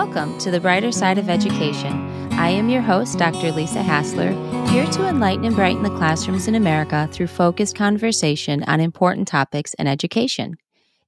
Welcome 0.00 0.38
to 0.38 0.52
the 0.52 0.60
brighter 0.60 0.92
side 0.92 1.18
of 1.18 1.28
education. 1.28 1.92
I 2.34 2.50
am 2.50 2.68
your 2.68 2.82
host, 2.82 3.18
Dr. 3.18 3.50
Lisa 3.50 3.82
Hassler, 3.82 4.30
here 4.68 4.86
to 4.86 5.08
enlighten 5.08 5.44
and 5.44 5.56
brighten 5.56 5.82
the 5.82 5.90
classrooms 5.90 6.46
in 6.46 6.54
America 6.54 7.08
through 7.10 7.26
focused 7.26 7.74
conversation 7.74 8.62
on 8.62 8.78
important 8.78 9.26
topics 9.26 9.74
in 9.74 9.88
education. 9.88 10.54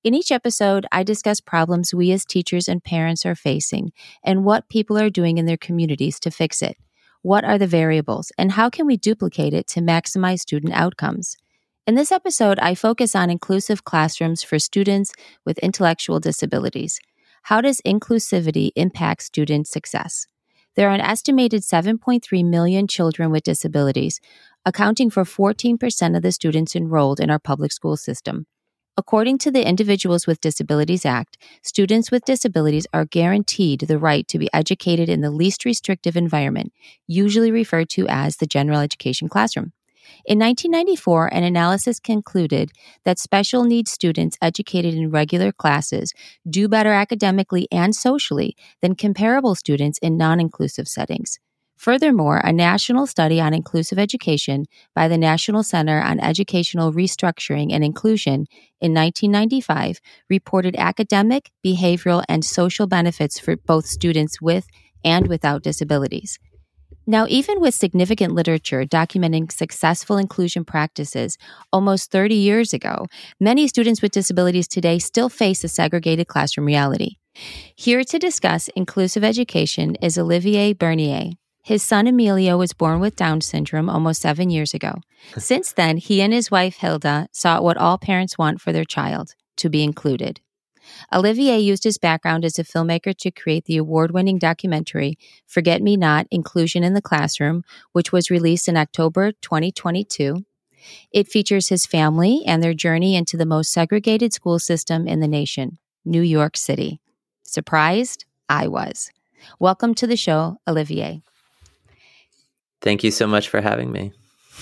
In 0.03 0.13
each 0.13 0.33
episode, 0.33 0.87
I 0.91 1.05
discuss 1.05 1.41
problems 1.41 1.95
we 1.95 2.11
as 2.11 2.25
teachers 2.25 2.67
and 2.67 2.83
parents 2.83 3.25
are 3.25 3.37
facing 3.37 3.93
and 4.25 4.45
what 4.45 4.69
people 4.69 4.99
are 4.99 5.09
doing 5.09 5.39
in 5.39 5.47
their 5.47 5.57
communities 5.57 6.19
to 6.19 6.33
fix 6.33 6.61
it. 6.61 6.77
What 7.23 7.45
are 7.45 7.59
the 7.59 7.69
variables 7.69 8.33
and 8.37 8.51
how 8.51 8.69
can 8.71 8.87
we 8.87 8.97
duplicate 8.97 9.55
it 9.55 9.69
to 9.69 9.81
maximize 9.81 10.41
student 10.41 10.73
outcomes? 10.73 11.37
In 11.87 11.95
this 11.95 12.11
episode, 12.11 12.59
I 12.59 12.75
focus 12.75 13.15
on 13.15 13.31
inclusive 13.31 13.85
classrooms 13.85 14.43
for 14.43 14.59
students 14.59 15.13
with 15.47 15.59
intellectual 15.59 16.19
disabilities. 16.19 16.99
How 17.43 17.61
does 17.61 17.81
inclusivity 17.87 18.71
impact 18.77 19.23
student 19.23 19.67
success? 19.67 20.27
There 20.77 20.89
are 20.89 20.95
an 20.95 21.01
estimated 21.01 21.63
7.3 21.63 22.45
million 22.45 22.87
children 22.87 23.31
with 23.31 23.43
disabilities, 23.43 24.21
accounting 24.65 25.11
for 25.11 25.25
14% 25.25 26.17
of 26.17 26.23
the 26.23 26.33
students 26.33 26.77
enrolled 26.77 27.21
in 27.21 27.31
our 27.31 27.39
public 27.39 27.73
school 27.73 27.97
system. 27.97 28.47
According 28.97 29.39
to 29.39 29.51
the 29.51 29.67
Individuals 29.67 30.27
with 30.27 30.41
Disabilities 30.41 31.07
Act, 31.07 31.39
students 31.63 32.11
with 32.11 32.25
disabilities 32.25 32.87
are 32.93 33.05
guaranteed 33.05 33.81
the 33.81 33.99
right 33.99 34.29
to 34.29 34.39
be 34.39 34.51
educated 34.53 35.09
in 35.09 35.23
the 35.23 35.31
least 35.31 35.65
restrictive 35.65 36.17
environment, 36.17 36.73
usually 37.07 37.51
referred 37.51 37.89
to 37.91 38.07
as 38.09 38.37
the 38.37 38.47
general 38.47 38.81
education 38.81 39.29
classroom. 39.29 39.73
In 40.25 40.39
1994, 40.39 41.29
an 41.33 41.45
analysis 41.45 42.01
concluded 42.01 42.73
that 43.05 43.19
special 43.19 43.65
needs 43.65 43.91
students 43.91 44.37
educated 44.43 44.95
in 44.95 45.11
regular 45.11 45.53
classes 45.53 46.13
do 46.49 46.69
better 46.69 46.93
academically 46.93 47.67
and 47.73 47.95
socially 47.95 48.57
than 48.83 48.95
comparable 48.95 49.55
students 49.55 49.99
in 50.03 50.17
non 50.17 50.41
inclusive 50.41 50.89
settings. 50.89 51.39
Furthermore, 51.81 52.43
a 52.45 52.53
national 52.53 53.07
study 53.07 53.41
on 53.41 53.55
inclusive 53.55 53.99
education 53.99 54.67
by 54.95 55.09
the 55.09 55.17
National 55.17 55.63
Center 55.63 56.03
on 56.03 56.21
Educational 56.21 56.93
Restructuring 56.93 57.73
and 57.73 57.83
Inclusion 57.83 58.45
in 58.83 58.93
1995 58.93 59.99
reported 60.29 60.77
academic, 60.77 61.51
behavioral, 61.65 62.23
and 62.29 62.45
social 62.45 62.87
benefits 62.87 63.39
for 63.39 63.57
both 63.57 63.87
students 63.87 64.43
with 64.43 64.67
and 65.03 65.27
without 65.27 65.63
disabilities. 65.63 66.39
Now, 67.07 67.27
even 67.29 67.61
with 67.61 67.75
significant 67.75 68.35
literature 68.35 68.85
documenting 68.85 69.51
successful 69.51 70.17
inclusion 70.17 70.65
practices 70.65 71.37
almost 71.73 72.11
30 72.11 72.35
years 72.35 72.73
ago, 72.73 73.07
many 73.39 73.67
students 73.69 74.03
with 74.03 74.13
disabilities 74.13 74.69
today 74.69 74.99
still 74.99 75.29
face 75.29 75.65
a 75.65 75.69
segregated 75.69 76.29
classroom 76.29 76.67
reality. 76.67 77.17
Here 77.77 78.05
to 78.05 78.19
discuss 78.19 78.69
inclusive 78.77 79.25
education 79.25 79.97
is 79.97 80.19
Olivier 80.19 80.73
Bernier, 80.73 81.33
his 81.63 81.83
son 81.83 82.07
Emilio 82.07 82.57
was 82.57 82.73
born 82.73 83.01
with 83.01 83.17
Down 83.17 83.41
syndrome 83.41 83.91
almost 83.91 84.23
seven 84.23 84.51
years 84.51 84.75
ago. 84.75 84.95
Since 85.39 85.73
then, 85.73 85.99
he 85.99 86.23
and 86.23 86.33
his 86.33 86.51
wife 86.51 86.77
Hilda 86.77 87.29
sought 87.33 87.63
what 87.63 87.77
all 87.77 87.99
parents 87.99 88.39
want 88.39 88.61
for 88.61 88.73
their 88.73 88.85
child 88.85 89.35
to 89.57 89.69
be 89.69 89.85
included. 89.85 90.41
Olivier 91.13 91.59
used 91.59 91.85
his 91.85 91.99
background 91.99 92.45
as 92.45 92.59
a 92.59 92.65
filmmaker 92.65 93.17
to 93.19 93.31
create 93.31 93.65
the 93.65 93.77
award 93.77 94.13
winning 94.13 94.39
documentary 94.39 95.19
Forget 95.47 95.83
Me 95.83 95.97
Not 95.97 96.27
Inclusion 96.31 96.85
in 96.85 96.95
the 96.95 97.03
Classroom, 97.03 97.65
which 97.93 98.13
was 98.13 98.31
released 98.31 98.69
in 98.69 98.77
October 98.77 99.33
2022. 99.33 100.45
It 101.13 101.29
features 101.29 101.69
his 101.69 101.87
family 101.87 102.43
and 102.47 102.63
their 102.63 102.75
journey 102.75 103.15
into 103.17 103.37
the 103.37 103.47
most 103.47 103.73
segregated 103.73 104.33
school 104.33 104.59
system 104.59 105.07
in 105.07 105.21
the 105.21 105.29
nation, 105.29 105.79
New 106.05 106.23
York 106.23 106.57
City. 106.57 107.01
Surprised? 107.43 108.25
I 108.49 108.69
was. 108.69 109.11
Welcome 109.59 109.95
to 109.97 110.07
the 110.07 110.17
show, 110.17 110.59
Olivier. 110.67 111.23
Thank 112.81 113.05
you 113.05 113.11
so 113.11 113.27
much 113.27 113.49
for 113.49 113.61
having 113.61 113.93
me. 113.93 114.13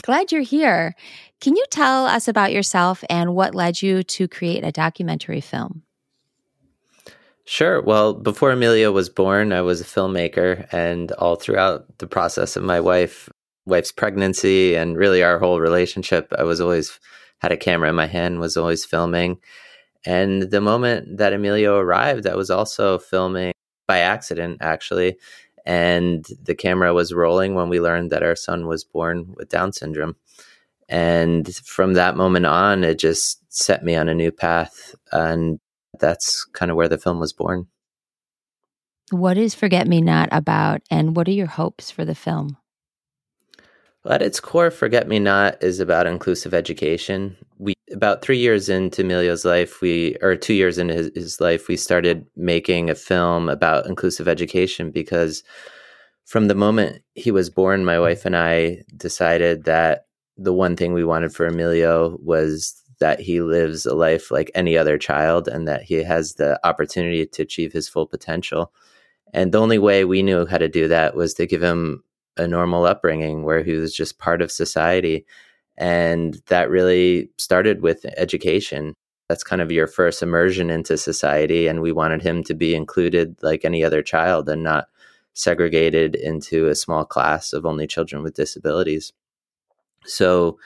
Glad 0.03 0.33
you're 0.33 0.43
here. 0.43 0.95
Can 1.41 1.57
you 1.57 1.65
tell 1.71 2.07
us 2.07 2.29
about 2.29 2.53
yourself 2.53 3.05
and 3.09 3.35
what 3.35 3.55
led 3.55 3.81
you 3.81 4.03
to 4.03 4.29
create 4.29 4.65
a 4.65 4.73
documentary 4.73 5.41
film? 5.41 5.83
Sure. 7.49 7.81
Well, 7.81 8.13
before 8.13 8.51
Emilio 8.51 8.93
was 8.93 9.09
born, 9.09 9.53
I 9.55 9.63
was 9.63 9.81
a 9.81 9.85
filmmaker, 9.85 10.69
and 10.71 11.11
all 11.13 11.37
throughout 11.37 11.87
the 11.99 12.07
process 12.07 12.57
of 12.57 12.63
my 12.63 12.79
wife 12.79 13.31
wife's 13.65 13.91
pregnancy 13.93 14.75
and 14.75 14.97
really 14.99 15.23
our 15.23 15.39
whole 15.39 15.59
relationship, 15.61 16.31
I 16.39 16.43
was 16.43 16.61
always 16.61 17.01
had 17.39 17.53
a 17.53 17.57
camera 17.57 17.89
in 17.89 17.95
my 17.95 18.07
hand, 18.07 18.39
was 18.39 18.57
always 18.59 18.85
filming. 18.85 19.39
And 20.05 20.43
the 20.43 20.61
moment 20.61 21.19
that 21.19 21.33
Emilio 21.33 21.79
arrived, 21.79 22.27
I 22.27 22.35
was 22.37 22.51
also 22.51 22.99
filming 22.99 23.53
by 23.87 23.99
accident, 24.01 24.59
actually 24.61 25.19
and 25.69 26.27
the 26.43 26.55
camera 26.55 26.95
was 26.95 27.13
rolling 27.13 27.55
when 27.55 27.69
we 27.69 27.79
learned 27.79 28.11
that 28.11 28.23
our 28.23 28.37
son 28.37 28.67
was 28.67 28.85
born 28.85 29.35
with 29.37 29.51
Down 29.51 29.73
syndrome. 29.73 30.17
And 30.89 31.55
from 31.57 31.93
that 31.93 32.17
moment 32.17 32.47
on, 32.47 32.85
it 32.85 32.99
just 32.99 33.41
set 33.53 33.85
me 33.85 33.95
on 33.95 34.09
a 34.09 34.15
new 34.15 34.33
path. 34.33 34.95
And 35.13 35.61
that's 35.99 36.45
kind 36.45 36.71
of 36.71 36.77
where 36.77 36.89
the 36.89 36.99
film 36.99 37.21
was 37.21 37.33
born. 37.33 37.67
What 39.11 39.39
is 39.39 39.55
Forget 39.55 39.89
Me 39.89 40.01
Not 40.01 40.29
about, 40.33 40.83
and 40.91 41.17
what 41.17 41.29
are 41.29 41.33
your 41.33 41.47
hopes 41.47 41.91
for 41.91 42.05
the 42.05 42.15
film? 42.15 42.59
Well, 44.05 44.15
at 44.15 44.23
its 44.23 44.41
core, 44.41 44.71
Forget 44.71 45.09
Me 45.09 45.19
Not 45.19 45.63
is 45.63 45.81
about 45.81 46.07
inclusive 46.07 46.55
education. 46.55 47.37
We 47.59 47.75
about 47.93 48.23
three 48.23 48.39
years 48.39 48.69
into 48.69 49.03
Emilio's 49.03 49.45
life, 49.45 49.81
we 49.81 50.17
or 50.21 50.37
two 50.37 50.55
years 50.55 50.79
into 50.79 50.95
his, 50.95 51.11
his 51.15 51.41
life, 51.41 51.69
we 51.69 51.77
started 51.77 52.27
making 52.37 52.91
a 52.91 52.95
film 52.95 53.49
about 53.49 53.87
inclusive 53.87 54.29
education 54.29 54.91
because 54.91 55.43
from 56.27 56.49
the 56.49 56.55
moment 56.55 57.03
he 57.15 57.31
was 57.31 57.49
born, 57.49 57.85
my 57.85 57.99
wife 57.99 58.27
and 58.27 58.37
I 58.37 58.83
decided 58.97 59.65
that 59.65 60.05
the 60.37 60.53
one 60.53 60.77
thing 60.77 60.93
we 60.93 61.05
wanted 61.05 61.35
for 61.35 61.47
Emilio 61.47 62.19
was 62.23 62.81
that 63.01 63.21
he 63.21 63.41
lives 63.41 63.87
a 63.87 63.95
life 63.95 64.31
like 64.31 64.51
any 64.55 64.77
other 64.77 64.99
child 64.99 65.49
and 65.49 65.69
that 65.69 65.83
he 65.83 66.03
has 66.03 66.35
the 66.35 66.59
opportunity 66.67 67.27
to 67.27 67.43
achieve 67.43 67.73
his 67.73 67.89
full 67.89 68.07
potential. 68.07 68.73
And 69.33 69.53
the 69.53 69.61
only 69.61 69.79
way 69.79 70.05
we 70.05 70.23
knew 70.23 70.47
how 70.47 70.59
to 70.59 70.69
do 70.69 70.89
that 70.89 71.15
was 71.15 71.35
to 71.35 71.47
give 71.47 71.63
him 71.63 72.03
a 72.37 72.47
normal 72.47 72.85
upbringing 72.85 73.43
where 73.43 73.63
he 73.63 73.73
was 73.73 73.95
just 73.95 74.19
part 74.19 74.43
of 74.43 74.51
society. 74.51 75.27
And 75.77 76.41
that 76.47 76.71
really 76.71 77.31
started 77.37 77.83
with 77.83 78.05
education. 78.17 78.95
That's 79.29 79.45
kind 79.45 79.61
of 79.61 79.71
your 79.71 79.87
first 79.87 80.23
immersion 80.23 80.71
into 80.71 80.97
society. 80.97 81.67
And 81.67 81.81
we 81.81 81.93
wanted 81.93 82.23
him 82.23 82.43
to 82.45 82.55
be 82.55 82.75
included 82.75 83.37
like 83.43 83.65
any 83.65 83.85
other 83.85 84.03
child 84.03 84.49
and 84.49 84.63
not 84.63 84.89
segregated 85.35 86.17
into 86.17 86.67
a 86.67 86.75
small 86.75 87.05
class 87.05 87.53
of 87.53 87.65
only 87.65 87.87
children 87.87 88.23
with 88.23 88.35
disabilities. 88.35 89.13
So 90.05 90.59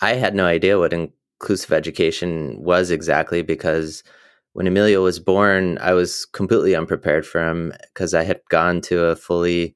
I 0.00 0.14
had 0.14 0.34
no 0.34 0.44
idea 0.44 0.78
what 0.78 0.92
inclusive 1.40 1.72
education 1.72 2.62
was 2.62 2.90
exactly 2.90 3.42
because 3.42 4.04
when 4.52 4.66
Emilio 4.66 5.02
was 5.02 5.18
born, 5.18 5.78
I 5.78 5.94
was 5.94 6.26
completely 6.26 6.74
unprepared 6.74 7.26
for 7.26 7.42
him 7.42 7.72
because 7.94 8.12
I 8.12 8.24
had 8.24 8.40
gone 8.50 8.80
to 8.82 9.06
a 9.06 9.16
fully 9.16 9.74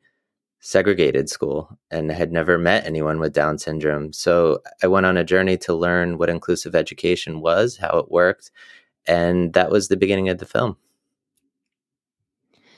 segregated 0.60 1.30
school 1.30 1.78
and 1.90 2.10
had 2.10 2.32
never 2.32 2.58
met 2.58 2.84
anyone 2.84 3.18
with 3.18 3.32
Down 3.32 3.58
syndrome. 3.58 4.12
So 4.12 4.60
I 4.82 4.88
went 4.88 5.06
on 5.06 5.16
a 5.16 5.24
journey 5.24 5.56
to 5.58 5.74
learn 5.74 6.18
what 6.18 6.30
inclusive 6.30 6.74
education 6.74 7.40
was, 7.40 7.76
how 7.76 7.98
it 7.98 8.10
worked, 8.10 8.50
and 9.06 9.52
that 9.54 9.70
was 9.70 9.88
the 9.88 9.96
beginning 9.96 10.28
of 10.28 10.38
the 10.38 10.46
film. 10.46 10.76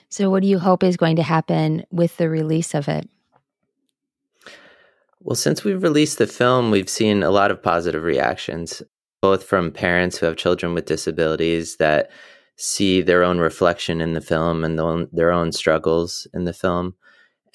So, 0.09 0.31
what 0.31 0.43
do 0.43 0.49
you 0.49 0.61
hope 0.61 0.85
is 0.85 0.97
going 0.97 1.17
to 1.17 1.23
happen 1.23 1.85
with 1.91 2.17
the 2.17 2.29
release 2.29 2.75
of 2.75 2.89
it? 2.89 3.09
Well, 5.27 5.37
since 5.37 5.65
we've 5.65 5.83
released 5.83 6.19
the 6.19 6.27
film, 6.27 6.71
we've 6.71 6.89
seen 6.89 7.23
a 7.23 7.31
lot 7.31 7.51
of 7.51 7.63
positive 7.63 8.05
reactions, 8.05 8.83
both 9.21 9.45
from 9.45 9.73
parents 9.73 10.17
who 10.17 10.27
have 10.27 10.37
children 10.37 10.73
with 10.73 10.87
disabilities 10.87 11.77
that 11.77 12.11
see 12.57 13.03
their 13.03 13.23
own 13.23 13.39
reflection 13.39 14.01
in 14.01 14.15
the 14.15 14.21
film 14.21 14.65
and 14.65 14.79
their 15.13 15.33
own 15.33 15.53
struggles 15.53 16.27
in 16.33 16.45
the 16.45 16.55
film 16.55 16.95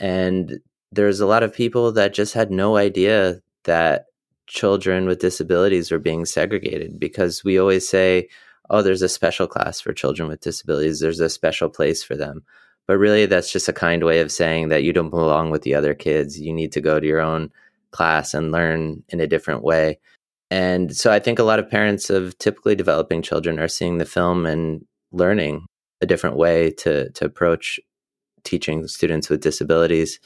and 0.01 0.59
there's 0.91 1.19
a 1.19 1.27
lot 1.27 1.43
of 1.43 1.53
people 1.53 1.91
that 1.91 2.13
just 2.13 2.33
had 2.33 2.51
no 2.51 2.75
idea 2.75 3.39
that 3.63 4.05
children 4.47 5.05
with 5.05 5.19
disabilities 5.19 5.91
were 5.91 5.99
being 5.99 6.25
segregated 6.25 6.99
because 6.99 7.43
we 7.43 7.57
always 7.57 7.87
say, 7.87 8.27
oh, 8.69 8.81
there's 8.81 9.03
a 9.03 9.07
special 9.07 9.47
class 9.47 9.79
for 9.79 9.93
children 9.93 10.27
with 10.27 10.41
disabilities, 10.41 10.99
there's 10.99 11.19
a 11.19 11.29
special 11.29 11.69
place 11.69 12.03
for 12.03 12.15
them. 12.15 12.43
But 12.91 12.97
really, 12.97 13.25
that's 13.25 13.49
just 13.49 13.69
a 13.69 13.73
kind 13.73 14.03
way 14.03 14.19
of 14.19 14.33
saying 14.33 14.67
that 14.67 14.83
you 14.83 14.91
don't 14.91 15.11
belong 15.11 15.49
with 15.49 15.61
the 15.61 15.73
other 15.73 15.93
kids. 15.93 16.37
You 16.37 16.51
need 16.51 16.73
to 16.73 16.81
go 16.81 16.99
to 16.99 17.07
your 17.07 17.21
own 17.21 17.49
class 17.91 18.33
and 18.33 18.51
learn 18.51 19.01
in 19.07 19.21
a 19.21 19.27
different 19.27 19.63
way. 19.63 19.97
And 20.49 20.93
so 20.93 21.09
I 21.09 21.19
think 21.19 21.39
a 21.39 21.43
lot 21.43 21.57
of 21.57 21.69
parents 21.69 22.09
of 22.09 22.37
typically 22.37 22.75
developing 22.75 23.21
children 23.21 23.59
are 23.59 23.69
seeing 23.69 23.97
the 23.97 24.03
film 24.03 24.45
and 24.45 24.85
learning 25.13 25.67
a 26.01 26.05
different 26.05 26.35
way 26.35 26.71
to, 26.79 27.09
to 27.11 27.23
approach 27.23 27.79
teaching 28.43 28.85
students 28.87 29.29
with 29.29 29.39
disabilities. 29.39 30.19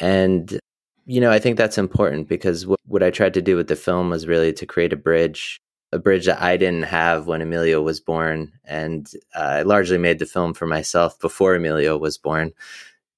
And, 0.00 0.58
you 1.04 1.20
know, 1.20 1.30
I 1.30 1.38
think 1.38 1.58
that's 1.58 1.76
important 1.76 2.30
because 2.30 2.66
what, 2.66 2.80
what 2.86 3.02
I 3.02 3.10
tried 3.10 3.34
to 3.34 3.42
do 3.42 3.56
with 3.56 3.68
the 3.68 3.76
film 3.76 4.08
was 4.08 4.26
really 4.26 4.54
to 4.54 4.64
create 4.64 4.94
a 4.94 4.96
bridge 4.96 5.60
a 5.94 5.98
bridge 5.98 6.26
that 6.26 6.42
I 6.42 6.56
didn't 6.56 6.82
have 6.82 7.26
when 7.26 7.40
Emilio 7.40 7.80
was 7.80 8.00
born. 8.00 8.52
And 8.64 9.10
uh, 9.34 9.38
I 9.38 9.62
largely 9.62 9.96
made 9.96 10.18
the 10.18 10.26
film 10.26 10.52
for 10.52 10.66
myself 10.66 11.18
before 11.20 11.54
Emilio 11.54 11.96
was 11.96 12.18
born 12.18 12.52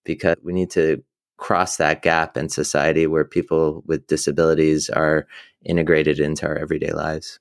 because 0.05 0.37
we 0.45 0.53
need 0.53 0.71
to 0.73 1.03
cross 1.39 1.79
that 1.79 2.03
gap 2.03 2.37
in 2.37 2.49
society 2.51 3.07
where 3.07 3.25
people 3.25 3.83
with 3.87 4.07
disabilities 4.07 4.91
are 4.91 5.27
integrated 5.65 6.21
into 6.21 6.47
our 6.47 6.57
everyday 6.57 6.93
lives. 6.93 7.41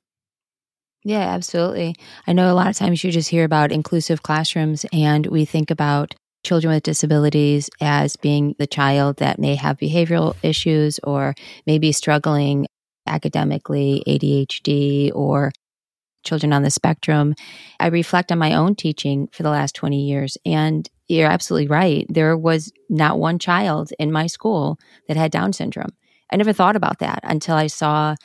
Yeah, 1.04 1.20
absolutely. 1.20 1.96
I 2.26 2.34
know 2.34 2.52
a 2.52 2.56
lot 2.56 2.68
of 2.68 2.78
times 2.78 3.04
you 3.04 3.12
just 3.12 3.30
hear 3.30 3.44
about 3.44 3.72
inclusive 3.72 4.24
classrooms 4.24 4.86
and 4.92 5.28
we 5.28 5.46
think 5.46 5.70
about 5.70 6.16
children 6.44 6.74
with 6.74 6.84
disabilities 6.84 7.70
as 7.82 8.16
being 8.16 8.56
the 8.58 8.68
child 8.68 9.18
that 9.18 9.38
may 9.38 9.56
have 9.56 9.78
behavioral 9.78 10.36
issues 10.44 11.00
or 11.04 11.36
maybe 11.68 11.92
struggling 11.92 12.68
academically, 13.08 14.04
ADHD, 14.08 15.12
or 15.14 15.52
children 16.24 16.52
on 16.52 16.64
the 16.64 16.72
spectrum. 16.72 17.36
I 17.80 17.88
reflect 17.88 18.32
on 18.32 18.40
my 18.40 18.56
own 18.56 18.76
teaching 18.76 19.28
for 19.32 19.44
the 19.44 19.50
last 19.50 19.76
20 19.76 20.06
years, 20.06 20.38
and 20.46 20.90
you're 21.08 21.30
absolutely 21.30 21.68
right. 21.68 22.06
There 22.10 22.36
was 22.36 22.72
not 22.90 23.20
one 23.20 23.40
child 23.40 23.92
in 24.00 24.12
my 24.12 24.28
school 24.28 24.80
that 25.08 25.18
had 25.18 25.32
Down 25.32 25.54
syndrome. 25.54 25.94
I 26.32 26.36
never 26.36 26.54
thought 26.54 26.76
about 26.76 27.00
that 27.00 27.20
until 27.24 27.56
I 27.56 27.68
saw 27.68 28.16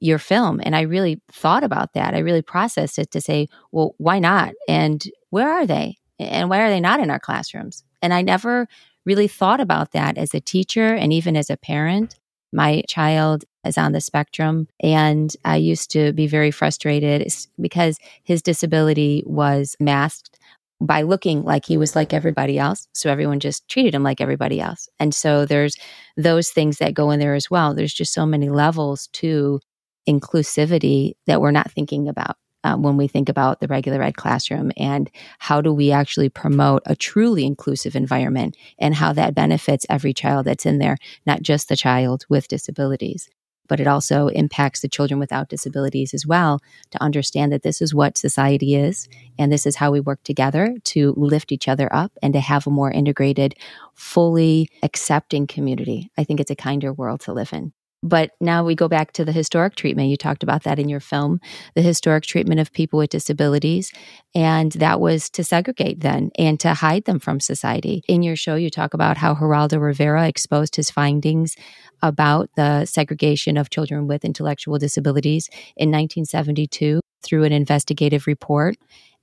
your 0.00 0.18
film. 0.18 0.60
And 0.64 0.74
I 0.74 0.82
really 0.82 1.20
thought 1.30 1.62
about 1.62 1.92
that. 1.92 2.14
I 2.14 2.20
really 2.20 2.42
processed 2.42 2.98
it 2.98 3.10
to 3.10 3.20
say, 3.20 3.48
well, 3.70 3.94
why 3.98 4.18
not? 4.18 4.54
And 4.66 5.04
where 5.28 5.50
are 5.50 5.66
they? 5.66 5.98
And 6.18 6.48
why 6.48 6.62
are 6.62 6.70
they 6.70 6.80
not 6.80 7.00
in 7.00 7.10
our 7.10 7.20
classrooms? 7.20 7.84
And 8.02 8.14
I 8.14 8.22
never 8.22 8.66
really 9.04 9.28
thought 9.28 9.60
about 9.60 9.92
that 9.92 10.16
as 10.18 10.34
a 10.34 10.40
teacher 10.40 10.94
and 10.94 11.12
even 11.12 11.36
as 11.36 11.50
a 11.50 11.56
parent. 11.56 12.18
My 12.52 12.82
child 12.88 13.44
is 13.64 13.78
on 13.78 13.92
the 13.92 14.00
spectrum, 14.00 14.66
and 14.82 15.34
I 15.44 15.56
used 15.56 15.90
to 15.92 16.12
be 16.12 16.26
very 16.26 16.50
frustrated 16.50 17.26
because 17.60 17.98
his 18.24 18.42
disability 18.42 19.22
was 19.26 19.76
masked 19.78 20.38
by 20.80 21.02
looking 21.02 21.42
like 21.42 21.66
he 21.66 21.76
was 21.76 21.94
like 21.94 22.14
everybody 22.14 22.58
else. 22.58 22.88
So 22.94 23.10
everyone 23.10 23.38
just 23.38 23.68
treated 23.68 23.94
him 23.94 24.02
like 24.02 24.20
everybody 24.20 24.60
else. 24.60 24.88
And 24.98 25.14
so 25.14 25.44
there's 25.44 25.76
those 26.16 26.50
things 26.50 26.78
that 26.78 26.94
go 26.94 27.10
in 27.10 27.20
there 27.20 27.34
as 27.34 27.50
well. 27.50 27.74
There's 27.74 27.92
just 27.92 28.14
so 28.14 28.24
many 28.24 28.48
levels 28.48 29.08
to 29.14 29.60
inclusivity 30.08 31.12
that 31.26 31.40
we're 31.40 31.50
not 31.50 31.70
thinking 31.70 32.08
about. 32.08 32.36
Um, 32.62 32.82
when 32.82 32.96
we 32.96 33.08
think 33.08 33.28
about 33.28 33.60
the 33.60 33.68
regular 33.68 34.02
ed 34.02 34.16
classroom 34.16 34.70
and 34.76 35.10
how 35.38 35.60
do 35.62 35.72
we 35.72 35.92
actually 35.92 36.28
promote 36.28 36.82
a 36.84 36.94
truly 36.94 37.46
inclusive 37.46 37.96
environment 37.96 38.56
and 38.78 38.94
how 38.94 39.14
that 39.14 39.34
benefits 39.34 39.86
every 39.88 40.12
child 40.12 40.44
that's 40.46 40.66
in 40.66 40.78
there, 40.78 40.98
not 41.26 41.42
just 41.42 41.68
the 41.68 41.76
child 41.76 42.26
with 42.28 42.48
disabilities 42.48 43.30
but 43.70 43.78
it 43.78 43.86
also 43.86 44.26
impacts 44.26 44.80
the 44.80 44.88
children 44.88 45.20
without 45.20 45.48
disabilities 45.48 46.12
as 46.12 46.26
well 46.26 46.60
to 46.90 47.00
understand 47.00 47.52
that 47.52 47.62
this 47.62 47.80
is 47.80 47.94
what 47.94 48.18
society 48.18 48.74
is 48.74 49.08
and 49.38 49.52
this 49.52 49.64
is 49.64 49.76
how 49.76 49.92
we 49.92 50.00
work 50.00 50.20
together 50.24 50.74
to 50.82 51.14
lift 51.16 51.52
each 51.52 51.68
other 51.68 51.88
up 51.94 52.10
and 52.20 52.34
to 52.34 52.40
have 52.40 52.66
a 52.66 52.70
more 52.70 52.90
integrated, 52.90 53.54
fully 53.94 54.68
accepting 54.82 55.46
community. 55.46 56.10
I 56.18 56.24
think 56.24 56.40
it's 56.40 56.50
a 56.50 56.56
kinder 56.56 56.92
world 56.92 57.20
to 57.20 57.32
live 57.32 57.52
in. 57.52 57.72
But 58.02 58.30
now 58.40 58.64
we 58.64 58.74
go 58.74 58.88
back 58.88 59.12
to 59.12 59.26
the 59.26 59.32
historic 59.32 59.74
treatment. 59.74 60.08
You 60.08 60.16
talked 60.16 60.42
about 60.42 60.62
that 60.62 60.78
in 60.78 60.88
your 60.88 61.00
film, 61.00 61.38
the 61.74 61.82
historic 61.82 62.24
treatment 62.24 62.58
of 62.58 62.72
people 62.72 62.98
with 62.98 63.10
disabilities. 63.10 63.92
And 64.34 64.72
that 64.72 65.00
was 65.00 65.28
to 65.30 65.44
segregate 65.44 66.00
then 66.00 66.30
and 66.38 66.58
to 66.60 66.72
hide 66.72 67.04
them 67.04 67.18
from 67.18 67.40
society. 67.40 68.02
In 68.08 68.22
your 68.22 68.36
show, 68.36 68.54
you 68.54 68.70
talk 68.70 68.94
about 68.94 69.18
how 69.18 69.34
Geraldo 69.34 69.80
Rivera 69.80 70.26
exposed 70.28 70.76
his 70.76 70.90
findings 70.90 71.56
about 72.00 72.48
the 72.56 72.86
segregation 72.86 73.58
of 73.58 73.68
children 73.68 74.06
with 74.06 74.24
intellectual 74.24 74.78
disabilities 74.78 75.48
in 75.76 75.90
1972 75.90 77.00
through 77.22 77.44
an 77.44 77.52
investigative 77.52 78.26
report. 78.26 78.76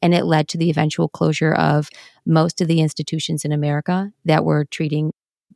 And 0.03 0.13
it 0.13 0.25
led 0.25 0.47
to 0.49 0.59
the 0.59 0.69
eventual 0.69 1.09
closure 1.09 1.53
of 1.53 1.89
most 2.27 2.61
of 2.61 2.67
the 2.67 2.81
institutions 2.81 3.43
in 3.43 3.51
America 3.51 4.11
that 4.25 4.45
were 4.45 4.65
treating 4.65 5.11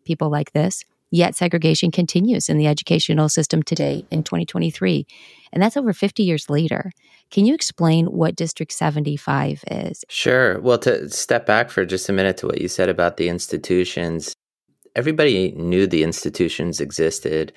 people 0.05 0.31
like 0.31 0.53
this. 0.53 0.83
Yet 1.11 1.35
segregation 1.35 1.91
continues 1.91 2.47
in 2.47 2.57
the 2.57 2.67
educational 2.67 3.27
system 3.27 3.61
today 3.61 4.05
in 4.09 4.23
2023. 4.23 5.05
And 5.51 5.61
that's 5.61 5.75
over 5.75 5.91
50 5.91 6.23
years 6.23 6.49
later. 6.49 6.91
Can 7.29 7.45
you 7.45 7.53
explain 7.53 8.05
what 8.05 8.35
District 8.35 8.71
75 8.71 9.63
is? 9.69 10.05
Sure. 10.07 10.59
Well, 10.61 10.77
to 10.79 11.09
step 11.09 11.45
back 11.45 11.69
for 11.69 11.85
just 11.85 12.07
a 12.07 12.13
minute 12.13 12.37
to 12.37 12.47
what 12.47 12.61
you 12.61 12.69
said 12.69 12.87
about 12.87 13.17
the 13.17 13.27
institutions, 13.27 14.33
everybody 14.95 15.51
knew 15.51 15.85
the 15.85 16.03
institutions 16.03 16.79
existed. 16.79 17.51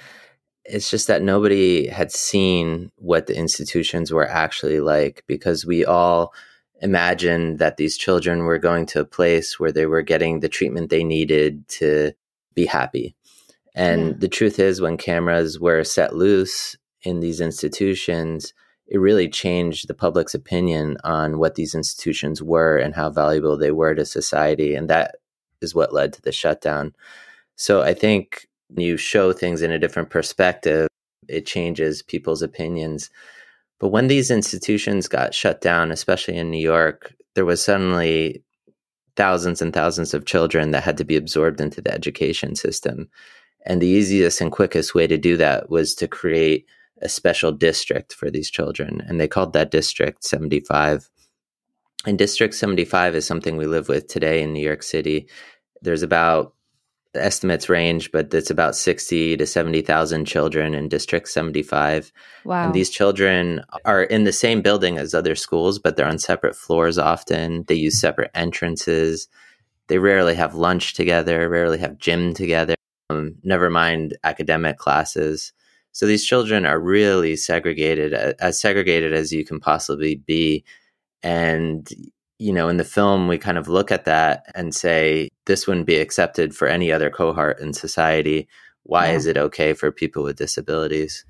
It's 0.65 0.91
just 0.91 1.07
that 1.07 1.23
nobody 1.23 1.87
had 1.87 2.11
seen 2.11 2.91
what 2.97 3.27
the 3.27 3.37
institutions 3.37 4.11
were 4.11 4.29
actually 4.29 4.81
like 4.81 5.23
because 5.29 5.65
we 5.65 5.85
all 5.85 6.35
imagined 6.81 7.61
that 7.61 7.77
these 7.77 7.97
children 7.97 8.41
were 8.41 8.59
going 8.59 8.87
to 8.87 9.01
a 9.01 9.05
place 9.05 9.61
where 9.61 9.73
they 9.73 9.87
were 9.87 10.03
getting 10.03 10.41
the 10.41 10.49
treatment 10.49 10.91
they 10.91 11.05
needed 11.05 11.67
to 11.69 12.13
be 12.55 12.67
happy. 12.67 13.15
And 13.75 14.07
yeah. 14.07 14.15
the 14.19 14.29
truth 14.29 14.59
is, 14.59 14.81
when 14.81 14.97
cameras 14.97 15.59
were 15.59 15.85
set 15.85 16.15
loose 16.15 16.77
in 17.03 17.21
these 17.21 17.41
institutions, 17.41 18.53
it 18.87 18.99
really 18.99 19.29
changed 19.29 19.89
the 19.89 19.95
public's 19.95 20.35
opinion 20.35 20.97
on 21.05 21.39
what 21.39 21.55
these 21.55 21.75
institutions 21.75 22.43
were 22.43 22.77
and 22.77 22.95
how 22.95 23.11
valuable 23.11 23.57
they 23.57 23.73
were 23.73 23.95
to 23.95 24.05
society. 24.05 24.75
And 24.75 24.89
that 24.91 25.17
is 25.61 25.75
what 25.75 25.93
led 25.93 26.13
to 26.13 26.23
the 26.23 26.33
shutdown. 26.33 26.95
So 27.57 27.83
I 27.83 27.95
think 27.95 28.47
you 28.77 28.97
show 28.97 29.33
things 29.33 29.63
in 29.63 29.73
a 29.73 29.79
different 29.79 30.11
perspective, 30.11 30.89
it 31.29 31.47
changes 31.47 32.03
people's 32.03 32.43
opinions. 32.43 33.11
But 33.81 33.89
when 33.89 34.09
these 34.09 34.31
institutions 34.31 35.09
got 35.09 35.35
shut 35.35 35.61
down, 35.61 35.91
especially 35.91 36.37
in 36.37 36.51
New 36.51 36.59
York, 36.59 37.15
there 37.35 37.45
was 37.45 37.65
suddenly 37.65 38.43
thousands 39.17 39.63
and 39.63 39.73
thousands 39.73 40.15
of 40.15 40.27
children 40.27 40.73
that 40.73 40.83
had 40.83 40.97
to 40.99 41.05
be 41.05 41.17
absorbed 41.17 41.61
into 41.61 41.81
the 41.81 41.93
education 41.93 42.55
system. 42.55 43.09
And 43.65 43.81
the 43.81 43.87
easiest 43.87 44.41
and 44.41 44.53
quickest 44.53 44.95
way 44.95 45.07
to 45.07 45.17
do 45.17 45.37
that 45.39 45.71
was 45.71 45.95
to 45.97 46.09
create 46.09 46.67
a 47.01 47.09
special 47.09 47.53
district 47.53 48.13
for 48.13 48.31
these 48.31 48.51
children. 48.51 49.03
And 49.07 49.21
they 49.21 49.29
called 49.29 49.53
that 49.53 49.71
District 49.71 50.23
75. 50.23 51.09
And 52.07 52.19
District 52.19 52.55
75 52.55 53.15
is 53.15 53.27
something 53.27 53.57
we 53.57 53.67
live 53.67 53.89
with 53.89 54.07
today 54.07 54.43
in 54.43 54.53
New 54.53 54.65
York 54.65 54.83
City. 54.83 55.29
There's 55.81 56.03
about 56.03 56.55
the 57.15 57.25
estimates 57.25 57.69
range, 57.69 58.11
but 58.13 58.35
it's 58.35 58.51
about 58.51 58.77
60 58.77 59.37
to 59.37 59.47
70,000 59.47 60.25
children 60.27 60.75
in 60.75 60.89
District 60.89 61.29
75. 61.29 62.13
Wow. 62.45 62.67
And 62.67 62.75
these 62.75 62.91
children 62.91 63.63
are 63.85 64.03
in 64.03 64.25
the 64.25 64.33
same 64.33 64.61
building 64.61 64.99
as 64.99 65.15
other 65.15 65.35
schools, 65.35 65.79
but 65.79 65.97
they're 65.97 66.07
on 66.07 66.19
separate 66.19 66.57
floors 66.57 66.99
often. 66.99 67.65
They 67.69 67.77
use 67.77 68.01
separate 68.01 68.33
entrances. 68.35 69.29
They 69.87 69.99
rarely 69.99 70.35
have 70.35 70.55
lunch 70.55 70.95
together, 70.95 71.49
rarely 71.49 71.79
have 71.79 71.99
gym 71.99 72.35
together 72.35 72.74
um, 73.11 73.35
never 73.43 73.71
mind 73.71 74.17
academic 74.25 74.79
classes. 74.79 75.53
So 75.93 76.07
these 76.07 76.25
children 76.25 76.67
are 76.67 76.81
really 76.81 77.37
segregated, 77.37 78.15
as 78.15 78.61
segregated 78.61 79.13
as 79.13 79.33
you 79.33 79.45
can 79.45 79.61
possibly 79.61 80.17
be. 80.17 80.65
And, 81.23 81.89
you 82.39 82.53
know, 82.53 82.69
in 82.69 82.79
the 82.79 82.85
film, 82.85 83.29
we 83.29 83.39
kind 83.39 83.59
of 83.59 83.69
look 83.69 83.93
at 83.93 84.05
that 84.05 84.45
and 84.55 84.75
say, 84.75 85.29
this 85.47 85.67
wouldn't 85.67 85.87
be 85.87 85.97
accepted 85.97 86.55
for 86.55 86.67
any 86.67 86.91
other 86.91 87.11
cohort 87.11 87.61
in 87.61 87.73
society. 87.73 88.49
Why 88.83 89.09
yeah. 89.09 89.13
is 89.15 89.27
it 89.27 89.39
okay 89.39 89.73
for 89.73 89.93
people 89.93 90.25
with 90.25 90.37
disabilities? 90.37 91.25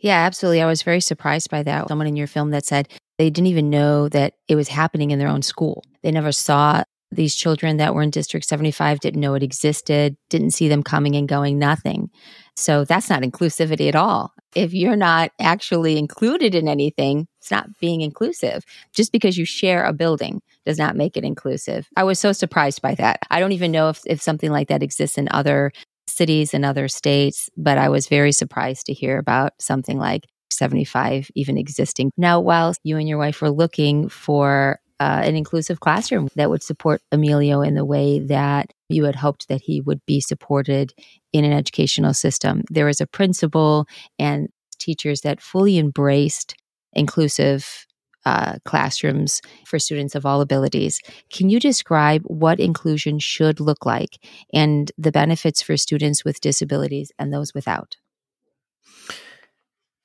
Yeah, 0.00 0.24
absolutely. 0.26 0.60
I 0.60 0.66
was 0.66 0.82
very 0.82 1.00
surprised 1.00 1.50
by 1.50 1.62
that. 1.62 1.88
Someone 1.88 2.06
in 2.06 2.16
your 2.16 2.26
film 2.26 2.50
that 2.50 2.66
said 2.66 2.88
they 3.18 3.30
didn't 3.30 3.46
even 3.46 3.70
know 3.70 4.08
that 4.08 4.34
it 4.48 4.56
was 4.56 4.68
happening 4.68 5.10
in 5.10 5.18
their 5.18 5.28
own 5.28 5.42
school. 5.42 5.84
They 6.02 6.10
never 6.10 6.32
saw 6.32 6.82
these 7.12 7.34
children 7.34 7.76
that 7.76 7.94
were 7.94 8.02
in 8.02 8.10
District 8.10 8.46
75 8.46 9.00
didn't 9.00 9.20
know 9.20 9.34
it 9.34 9.42
existed, 9.42 10.16
didn't 10.28 10.50
see 10.50 10.68
them 10.68 10.82
coming 10.82 11.14
and 11.14 11.28
going, 11.28 11.58
nothing. 11.58 12.10
So 12.56 12.84
that's 12.84 13.08
not 13.08 13.22
inclusivity 13.22 13.88
at 13.88 13.94
all. 13.94 14.32
If 14.54 14.72
you're 14.72 14.96
not 14.96 15.30
actually 15.40 15.98
included 15.98 16.54
in 16.54 16.68
anything, 16.68 17.28
it's 17.40 17.50
not 17.50 17.68
being 17.80 18.00
inclusive. 18.00 18.64
Just 18.94 19.12
because 19.12 19.36
you 19.36 19.44
share 19.44 19.84
a 19.84 19.92
building 19.92 20.40
does 20.64 20.78
not 20.78 20.96
make 20.96 21.16
it 21.16 21.24
inclusive. 21.24 21.88
I 21.96 22.04
was 22.04 22.18
so 22.18 22.32
surprised 22.32 22.82
by 22.82 22.94
that. 22.96 23.20
I 23.30 23.40
don't 23.40 23.52
even 23.52 23.72
know 23.72 23.90
if, 23.90 24.00
if 24.06 24.20
something 24.20 24.50
like 24.50 24.68
that 24.68 24.82
exists 24.82 25.18
in 25.18 25.28
other 25.30 25.72
cities 26.08 26.54
and 26.54 26.64
other 26.64 26.88
states, 26.88 27.50
but 27.56 27.78
I 27.78 27.88
was 27.88 28.08
very 28.08 28.32
surprised 28.32 28.86
to 28.86 28.94
hear 28.94 29.18
about 29.18 29.52
something 29.58 29.98
like 29.98 30.26
75 30.50 31.30
even 31.34 31.58
existing. 31.58 32.10
Now, 32.16 32.40
while 32.40 32.72
you 32.82 32.96
and 32.96 33.08
your 33.08 33.18
wife 33.18 33.42
were 33.42 33.50
looking 33.50 34.08
for 34.08 34.80
uh, 34.98 35.20
an 35.24 35.36
inclusive 35.36 35.80
classroom 35.80 36.28
that 36.36 36.50
would 36.50 36.62
support 36.62 37.02
Emilio 37.12 37.60
in 37.60 37.74
the 37.74 37.84
way 37.84 38.18
that 38.18 38.72
you 38.88 39.04
had 39.04 39.16
hoped 39.16 39.48
that 39.48 39.60
he 39.62 39.80
would 39.80 40.00
be 40.06 40.20
supported 40.20 40.94
in 41.32 41.44
an 41.44 41.52
educational 41.52 42.14
system. 42.14 42.62
There 42.70 42.86
was 42.86 43.00
a 43.00 43.06
principal 43.06 43.86
and 44.18 44.48
teachers 44.78 45.20
that 45.22 45.40
fully 45.40 45.78
embraced 45.78 46.54
inclusive 46.92 47.86
uh, 48.24 48.56
classrooms 48.64 49.40
for 49.64 49.78
students 49.78 50.14
of 50.14 50.26
all 50.26 50.40
abilities. 50.40 51.00
Can 51.32 51.48
you 51.48 51.60
describe 51.60 52.22
what 52.24 52.58
inclusion 52.58 53.18
should 53.20 53.60
look 53.60 53.86
like 53.86 54.18
and 54.52 54.90
the 54.98 55.12
benefits 55.12 55.62
for 55.62 55.76
students 55.76 56.24
with 56.24 56.40
disabilities 56.40 57.12
and 57.18 57.32
those 57.32 57.54
without? 57.54 57.96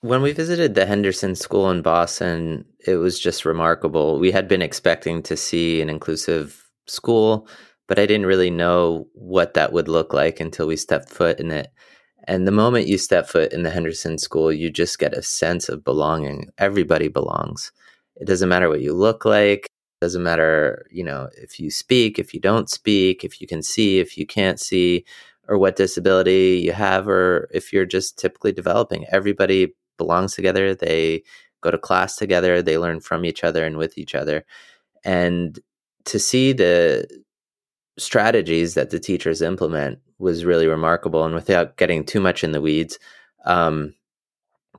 When 0.02 0.24
we 0.24 0.32
visited 0.32 0.74
the 0.74 0.88
Henderson 0.88 1.36
School 1.36 1.70
in 1.70 1.84
Boston, 1.84 2.66
it 2.88 2.96
was 2.96 3.20
just 3.20 3.46
remarkable. 3.46 4.18
We 4.20 4.32
had 4.32 4.48
been 4.48 4.64
expecting 4.64 5.22
to 5.24 5.38
see 5.38 5.80
an 5.80 5.92
inclusive 5.92 6.68
school, 6.88 7.48
but 7.88 8.00
I 8.00 8.08
didn't 8.08 8.26
really 8.26 8.50
know 8.50 9.08
what 9.14 9.54
that 9.54 9.74
would 9.74 9.88
look 9.88 10.12
like 10.12 10.40
until 10.40 10.66
we 10.66 10.76
stepped 10.76 11.10
foot 11.10 11.40
in 11.40 11.52
it. 11.52 11.72
And 12.28 12.48
the 12.48 12.52
moment 12.52 12.88
you 12.88 12.98
step 12.98 13.28
foot 13.28 13.54
in 13.54 13.62
the 13.62 13.70
Henderson 13.70 14.18
School, 14.18 14.52
you 14.52 14.72
just 14.72 14.98
get 14.98 15.14
a 15.14 15.22
sense 15.22 15.70
of 15.70 15.84
belonging. 15.84 16.50
Everybody 16.58 17.08
belongs. 17.08 17.72
It 18.16 18.26
doesn't 18.26 18.50
matter 18.50 18.70
what 18.70 18.82
you 18.82 18.94
look 18.94 19.24
like. 19.24 19.66
It 19.66 20.06
doesn't 20.06 20.24
matter, 20.24 20.88
you 20.90 21.04
know, 21.04 21.30
if 21.38 21.60
you 21.60 21.70
speak, 21.70 22.18
if 22.18 22.34
you 22.34 22.40
don't 22.40 22.72
speak, 22.72 23.24
if 23.24 23.40
you 23.40 23.46
can 23.46 23.62
see, 23.62 24.00
if 24.00 24.18
you 24.18 24.26
can't 24.26 24.60
see, 24.60 25.06
or 25.48 25.60
what 25.60 25.76
disability 25.76 26.60
you 26.66 26.72
have, 26.72 27.08
or 27.08 27.50
if 27.54 27.72
you're 27.72 27.86
just 27.86 28.18
typically 28.18 28.52
developing. 28.52 29.06
Everybody 29.12 29.76
belongs 29.98 30.36
together. 30.36 30.76
They 30.76 31.24
go 31.62 31.72
to 31.72 31.78
class 31.78 32.16
together. 32.16 32.62
They 32.62 32.78
learn 32.78 33.02
from 33.02 33.26
each 33.26 33.44
other 33.44 33.66
and 33.66 33.78
with 33.78 33.98
each 33.98 34.16
other. 34.16 34.46
And 35.04 35.60
to 36.06 36.20
see 36.20 36.54
the 36.54 37.08
strategies 37.98 38.74
that 38.74 38.90
the 38.90 39.00
teachers 39.00 39.42
implement 39.42 40.00
was 40.18 40.46
really 40.46 40.68
remarkable. 40.68 41.24
And 41.24 41.36
without 41.36 41.78
getting 41.78 42.06
too 42.06 42.20
much 42.20 42.44
in 42.44 42.52
the 42.52 42.62
weeds, 42.62 42.98
um, 43.46 43.94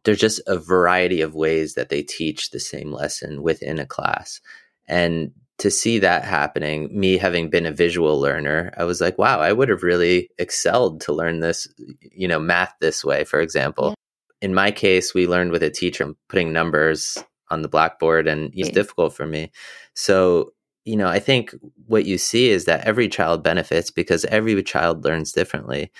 there's 0.04 0.18
just 0.18 0.40
a 0.46 0.58
variety 0.58 1.20
of 1.20 1.34
ways 1.34 1.74
that 1.74 1.88
they 1.88 2.02
teach 2.02 2.50
the 2.50 2.60
same 2.60 2.92
lesson 2.92 3.42
within 3.42 3.78
a 3.78 3.86
class. 3.86 4.40
And 4.88 5.32
to 5.58 5.70
see 5.70 6.00
that 6.00 6.24
happening, 6.24 6.88
me 6.98 7.16
having 7.18 7.48
been 7.48 7.66
a 7.66 7.72
visual 7.72 8.20
learner, 8.20 8.72
I 8.76 8.84
was 8.84 9.00
like, 9.00 9.18
wow, 9.18 9.38
I 9.38 9.52
would 9.52 9.68
have 9.68 9.84
really 9.84 10.30
excelled 10.38 11.00
to 11.02 11.12
learn 11.12 11.40
this, 11.40 11.68
you 12.10 12.26
know, 12.26 12.40
math 12.40 12.74
this 12.80 13.04
way, 13.04 13.22
for 13.24 13.40
example. 13.40 13.94
In 14.42 14.54
my 14.54 14.70
case, 14.70 15.14
we 15.14 15.26
learned 15.26 15.52
with 15.52 15.62
a 15.62 15.70
teacher 15.70 16.12
putting 16.28 16.52
numbers 16.52 17.16
on 17.50 17.62
the 17.62 17.68
blackboard 17.68 18.28
and 18.28 18.52
it's 18.54 18.68
yeah. 18.68 18.74
difficult 18.74 19.14
for 19.14 19.26
me. 19.26 19.50
So 19.94 20.52
you 20.84 20.96
know, 20.96 21.06
I 21.06 21.20
think 21.20 21.54
what 21.86 22.06
you 22.06 22.18
see 22.18 22.50
is 22.50 22.64
that 22.64 22.84
every 22.84 23.08
child 23.08 23.42
benefits 23.42 23.90
because 23.90 24.24
every 24.26 24.60
child 24.62 25.04
learns 25.04 25.32
differently. 25.32 25.92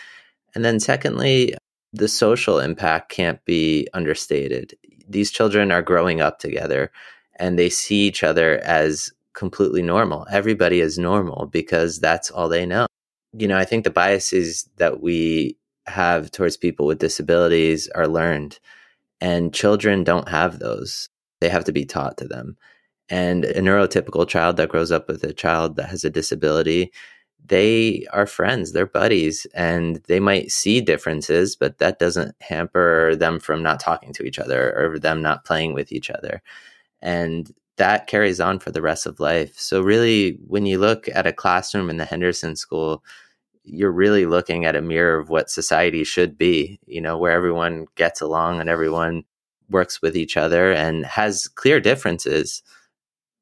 And 0.55 0.65
then, 0.65 0.81
secondly, 0.81 1.55
the 1.93 2.09
social 2.09 2.59
impact 2.59 3.11
can't 3.11 3.43
be 3.45 3.87
understated. 3.95 4.75
These 5.09 5.31
children 5.31 5.71
are 5.71 5.83
growing 5.83 6.21
up 6.21 6.39
together 6.39 6.91
and 7.37 7.59
they 7.59 7.71
see 7.71 8.07
each 8.07 8.23
other 8.23 8.59
as 8.59 9.13
completely 9.35 9.83
normal. 9.83 10.27
Everybody 10.31 10.81
is 10.81 10.99
normal 10.99 11.47
because 11.47 11.99
that's 12.01 12.31
all 12.31 12.49
they 12.49 12.67
know. 12.67 12.87
You 13.33 13.49
know, 13.49 13.57
I 13.57 13.65
think 13.65 13.85
the 13.85 13.91
biases 13.91 14.69
that 14.77 15.01
we 15.01 15.57
have 15.87 16.31
towards 16.31 16.57
people 16.57 16.87
with 16.87 16.99
disabilities 16.99 17.89
are 17.95 18.09
learned, 18.09 18.59
and 19.21 19.55
children 19.55 20.05
don't 20.05 20.29
have 20.29 20.59
those. 20.59 21.09
They 21.41 21.49
have 21.49 21.65
to 21.65 21.73
be 21.73 21.85
taught 21.85 22.19
to 22.19 22.29
them. 22.29 22.57
And 23.09 23.45
a 23.45 23.61
neurotypical 23.61 24.29
child 24.29 24.57
that 24.57 24.69
grows 24.69 24.93
up 24.93 25.09
with 25.09 25.25
a 25.25 25.33
child 25.33 25.77
that 25.77 25.89
has 25.89 26.05
a 26.05 26.11
disability, 26.11 26.93
they 27.45 28.07
are 28.13 28.27
friends, 28.27 28.73
they're 28.73 28.87
buddies, 28.87 29.47
and 29.55 30.01
they 30.07 30.21
might 30.21 30.51
see 30.51 30.81
differences, 30.81 31.57
but 31.57 31.79
that 31.79 31.99
doesn't 31.99 32.37
hamper 32.41 33.17
them 33.17 33.41
from 33.41 33.63
not 33.63 33.81
talking 33.81 34.13
to 34.15 34.23
each 34.23 34.39
other 34.39 34.73
or 34.79 34.99
them 34.99 35.23
not 35.23 35.45
playing 35.45 35.75
with 35.75 35.93
each 35.93 36.11
other. 36.11 36.43
And 37.01 37.53
that 37.77 38.07
carries 38.07 38.41
on 38.41 38.59
for 38.61 38.71
the 38.71 38.83
rest 38.83 39.07
of 39.07 39.19
life. 39.19 39.59
So, 39.59 39.81
really, 39.81 40.39
when 40.47 40.67
you 40.67 40.79
look 40.79 41.09
at 41.13 41.27
a 41.27 41.33
classroom 41.33 41.91
in 41.91 41.97
the 41.97 42.05
Henderson 42.05 42.55
School, 42.55 43.03
you're 43.65 43.93
really 43.93 44.27
looking 44.27 44.65
at 44.65 44.77
a 44.77 44.83
mirror 44.83 45.19
of 45.19 45.29
what 45.29 45.51
society 45.51 46.05
should 46.05 46.37
be, 46.37 46.81
you 46.87 47.01
know, 47.01 47.17
where 47.17 47.33
everyone 47.33 47.87
gets 47.95 48.21
along 48.21 48.61
and 48.61 48.69
everyone 48.69 49.25
works 49.71 50.03
with 50.03 50.17
each 50.17 50.37
other 50.37 50.73
and 50.73 51.07
has 51.07 51.49
clear 51.49 51.81
differences 51.81 52.63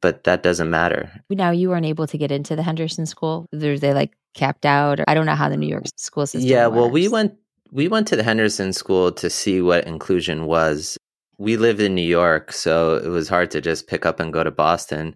but 0.00 0.24
that 0.24 0.42
doesn't 0.42 0.70
matter. 0.70 1.10
Now 1.30 1.50
you 1.50 1.68
weren't 1.68 1.86
able 1.86 2.06
to 2.06 2.18
get 2.18 2.30
into 2.30 2.56
the 2.56 2.62
Henderson 2.62 3.06
school. 3.06 3.46
Were 3.52 3.78
they 3.78 3.94
like 3.94 4.16
capped 4.34 4.66
out? 4.66 5.00
Or, 5.00 5.04
I 5.06 5.14
don't 5.14 5.26
know 5.26 5.34
how 5.34 5.48
the 5.48 5.56
New 5.56 5.68
York 5.68 5.84
school 5.96 6.26
system. 6.26 6.50
Yeah, 6.50 6.66
works. 6.66 6.76
well, 6.76 6.90
we 6.90 7.08
went 7.08 7.34
we 7.70 7.88
went 7.88 8.08
to 8.08 8.16
the 8.16 8.22
Henderson 8.22 8.72
school 8.72 9.12
to 9.12 9.30
see 9.30 9.60
what 9.60 9.86
inclusion 9.86 10.46
was. 10.46 10.96
We 11.38 11.56
live 11.56 11.80
in 11.80 11.94
New 11.94 12.02
York, 12.02 12.52
so 12.52 12.96
it 12.96 13.08
was 13.08 13.28
hard 13.28 13.50
to 13.52 13.60
just 13.60 13.86
pick 13.86 14.04
up 14.04 14.20
and 14.20 14.32
go 14.32 14.44
to 14.44 14.50
Boston. 14.50 15.14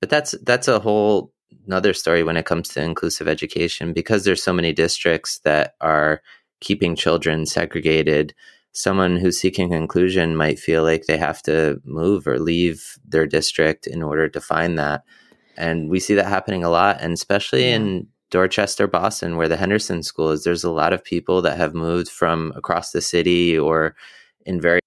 But 0.00 0.10
that's 0.10 0.34
that's 0.42 0.68
a 0.68 0.78
whole 0.78 1.32
another 1.66 1.92
story 1.94 2.22
when 2.22 2.36
it 2.36 2.46
comes 2.46 2.68
to 2.68 2.82
inclusive 2.82 3.28
education 3.28 3.92
because 3.92 4.24
there's 4.24 4.42
so 4.42 4.52
many 4.52 4.72
districts 4.72 5.38
that 5.40 5.74
are 5.80 6.22
keeping 6.60 6.96
children 6.96 7.46
segregated 7.46 8.34
someone 8.76 9.16
who's 9.16 9.40
seeking 9.40 9.72
inclusion 9.72 10.36
might 10.36 10.58
feel 10.58 10.82
like 10.82 11.06
they 11.06 11.16
have 11.16 11.42
to 11.42 11.80
move 11.84 12.26
or 12.26 12.38
leave 12.38 12.98
their 13.08 13.26
district 13.26 13.86
in 13.86 14.02
order 14.02 14.28
to 14.28 14.38
find 14.38 14.78
that. 14.78 15.02
And 15.56 15.88
we 15.88 15.98
see 15.98 16.14
that 16.14 16.26
happening 16.26 16.62
a 16.62 16.68
lot, 16.68 16.98
and 17.00 17.14
especially 17.14 17.62
yeah. 17.62 17.76
in 17.76 18.06
Dorchester, 18.30 18.86
Boston, 18.86 19.38
where 19.38 19.48
the 19.48 19.56
Henderson 19.56 20.02
School 20.02 20.30
is, 20.30 20.44
there's 20.44 20.62
a 20.62 20.70
lot 20.70 20.92
of 20.92 21.02
people 21.02 21.40
that 21.40 21.56
have 21.56 21.72
moved 21.72 22.10
from 22.10 22.52
across 22.54 22.90
the 22.90 23.00
city 23.00 23.58
or 23.58 23.96
in 24.44 24.60
very 24.60 24.80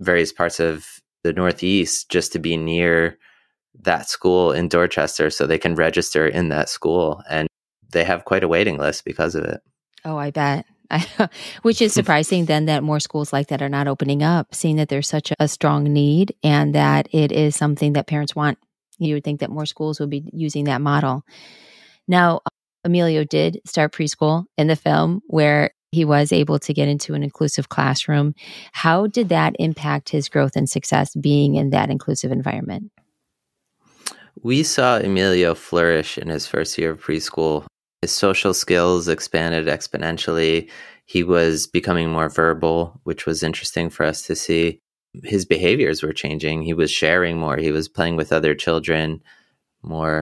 various 0.00 0.32
parts 0.32 0.58
of 0.58 1.02
the 1.22 1.34
Northeast 1.34 2.08
just 2.08 2.32
to 2.32 2.38
be 2.38 2.56
near 2.56 3.18
that 3.82 4.08
school 4.08 4.52
in 4.52 4.68
Dorchester 4.68 5.30
so 5.30 5.46
they 5.46 5.58
can 5.58 5.74
register 5.74 6.26
in 6.26 6.48
that 6.48 6.68
school. 6.68 7.22
And 7.28 7.48
they 7.92 8.04
have 8.04 8.24
quite 8.24 8.44
a 8.44 8.48
waiting 8.48 8.78
list 8.78 9.04
because 9.04 9.34
of 9.34 9.44
it. 9.44 9.60
Oh, 10.04 10.16
I 10.16 10.30
bet. 10.30 10.66
which 11.62 11.82
is 11.82 11.92
surprising 11.92 12.44
then 12.44 12.66
that 12.66 12.82
more 12.82 13.00
schools 13.00 13.32
like 13.32 13.48
that 13.48 13.62
are 13.62 13.68
not 13.68 13.88
opening 13.88 14.22
up, 14.22 14.54
seeing 14.54 14.76
that 14.76 14.88
there's 14.88 15.08
such 15.08 15.32
a 15.38 15.48
strong 15.48 15.84
need 15.84 16.34
and 16.42 16.74
that 16.74 17.08
it 17.12 17.32
is 17.32 17.56
something 17.56 17.94
that 17.94 18.06
parents 18.06 18.36
want. 18.36 18.58
You 18.98 19.14
would 19.14 19.24
think 19.24 19.40
that 19.40 19.50
more 19.50 19.66
schools 19.66 20.00
would 20.00 20.10
be 20.10 20.30
using 20.32 20.64
that 20.64 20.80
model. 20.80 21.22
Now, 22.08 22.40
Emilio 22.84 23.24
did 23.24 23.60
start 23.66 23.92
preschool 23.92 24.44
in 24.56 24.68
the 24.68 24.76
film 24.76 25.20
where 25.26 25.70
he 25.92 26.04
was 26.04 26.32
able 26.32 26.58
to 26.60 26.74
get 26.74 26.88
into 26.88 27.14
an 27.14 27.22
inclusive 27.22 27.68
classroom. 27.68 28.34
How 28.72 29.06
did 29.06 29.28
that 29.30 29.56
impact 29.58 30.10
his 30.10 30.28
growth 30.28 30.56
and 30.56 30.68
success 30.68 31.14
being 31.14 31.56
in 31.56 31.70
that 31.70 31.90
inclusive 31.90 32.32
environment? 32.32 32.92
We 34.42 34.62
saw 34.62 34.98
Emilio 34.98 35.54
flourish 35.54 36.18
in 36.18 36.28
his 36.28 36.46
first 36.46 36.76
year 36.78 36.92
of 36.92 37.02
preschool. 37.02 37.66
His 38.02 38.12
social 38.12 38.52
skills 38.52 39.08
expanded 39.08 39.66
exponentially. 39.66 40.70
He 41.06 41.22
was 41.22 41.66
becoming 41.66 42.10
more 42.10 42.28
verbal, 42.28 43.00
which 43.04 43.26
was 43.26 43.42
interesting 43.42 43.88
for 43.90 44.04
us 44.04 44.22
to 44.26 44.36
see. 44.36 44.80
His 45.24 45.46
behaviors 45.46 46.02
were 46.02 46.12
changing. 46.12 46.62
He 46.62 46.74
was 46.74 46.90
sharing 46.90 47.38
more. 47.38 47.56
He 47.56 47.70
was 47.70 47.88
playing 47.88 48.16
with 48.16 48.32
other 48.32 48.54
children 48.54 49.22
more. 49.82 50.20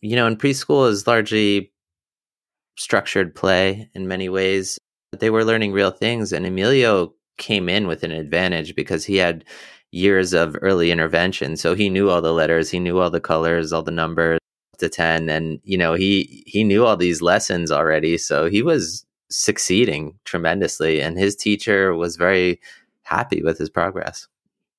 You 0.00 0.16
know, 0.16 0.26
in 0.26 0.36
preschool 0.36 0.88
is 0.90 1.06
largely 1.06 1.72
structured 2.76 3.34
play 3.34 3.88
in 3.94 4.08
many 4.08 4.28
ways. 4.28 4.78
They 5.18 5.30
were 5.30 5.44
learning 5.44 5.72
real 5.72 5.92
things, 5.92 6.32
and 6.32 6.44
Emilio 6.44 7.14
came 7.38 7.68
in 7.68 7.86
with 7.86 8.02
an 8.02 8.12
advantage 8.12 8.74
because 8.74 9.04
he 9.04 9.16
had 9.16 9.44
years 9.92 10.32
of 10.32 10.56
early 10.62 10.90
intervention. 10.90 11.56
So 11.56 11.74
he 11.74 11.88
knew 11.88 12.10
all 12.10 12.22
the 12.22 12.32
letters, 12.32 12.70
he 12.70 12.80
knew 12.80 12.98
all 12.98 13.10
the 13.10 13.20
colors, 13.20 13.72
all 13.72 13.82
the 13.82 13.90
numbers 13.90 14.40
to 14.78 14.90
10 14.90 15.30
and 15.30 15.58
you 15.64 15.78
know 15.78 15.94
he 15.94 16.44
he 16.46 16.62
knew 16.62 16.84
all 16.84 16.98
these 16.98 17.22
lessons 17.22 17.72
already 17.72 18.18
so 18.18 18.44
he 18.44 18.60
was 18.60 19.06
succeeding 19.30 20.12
tremendously 20.26 21.00
and 21.00 21.18
his 21.18 21.34
teacher 21.34 21.94
was 21.94 22.16
very 22.16 22.60
happy 23.02 23.42
with 23.42 23.56
his 23.56 23.70
progress 23.70 24.28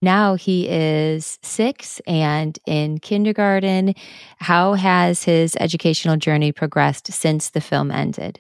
now 0.02 0.36
he 0.36 0.68
is 0.70 1.40
six 1.42 2.00
and 2.06 2.58
in 2.68 3.00
kindergarten. 3.00 3.96
How 4.38 4.74
has 4.74 5.24
his 5.24 5.56
educational 5.60 6.18
journey 6.18 6.52
progressed 6.52 7.12
since 7.12 7.50
the 7.50 7.62
film 7.62 7.90
ended? 7.90 8.40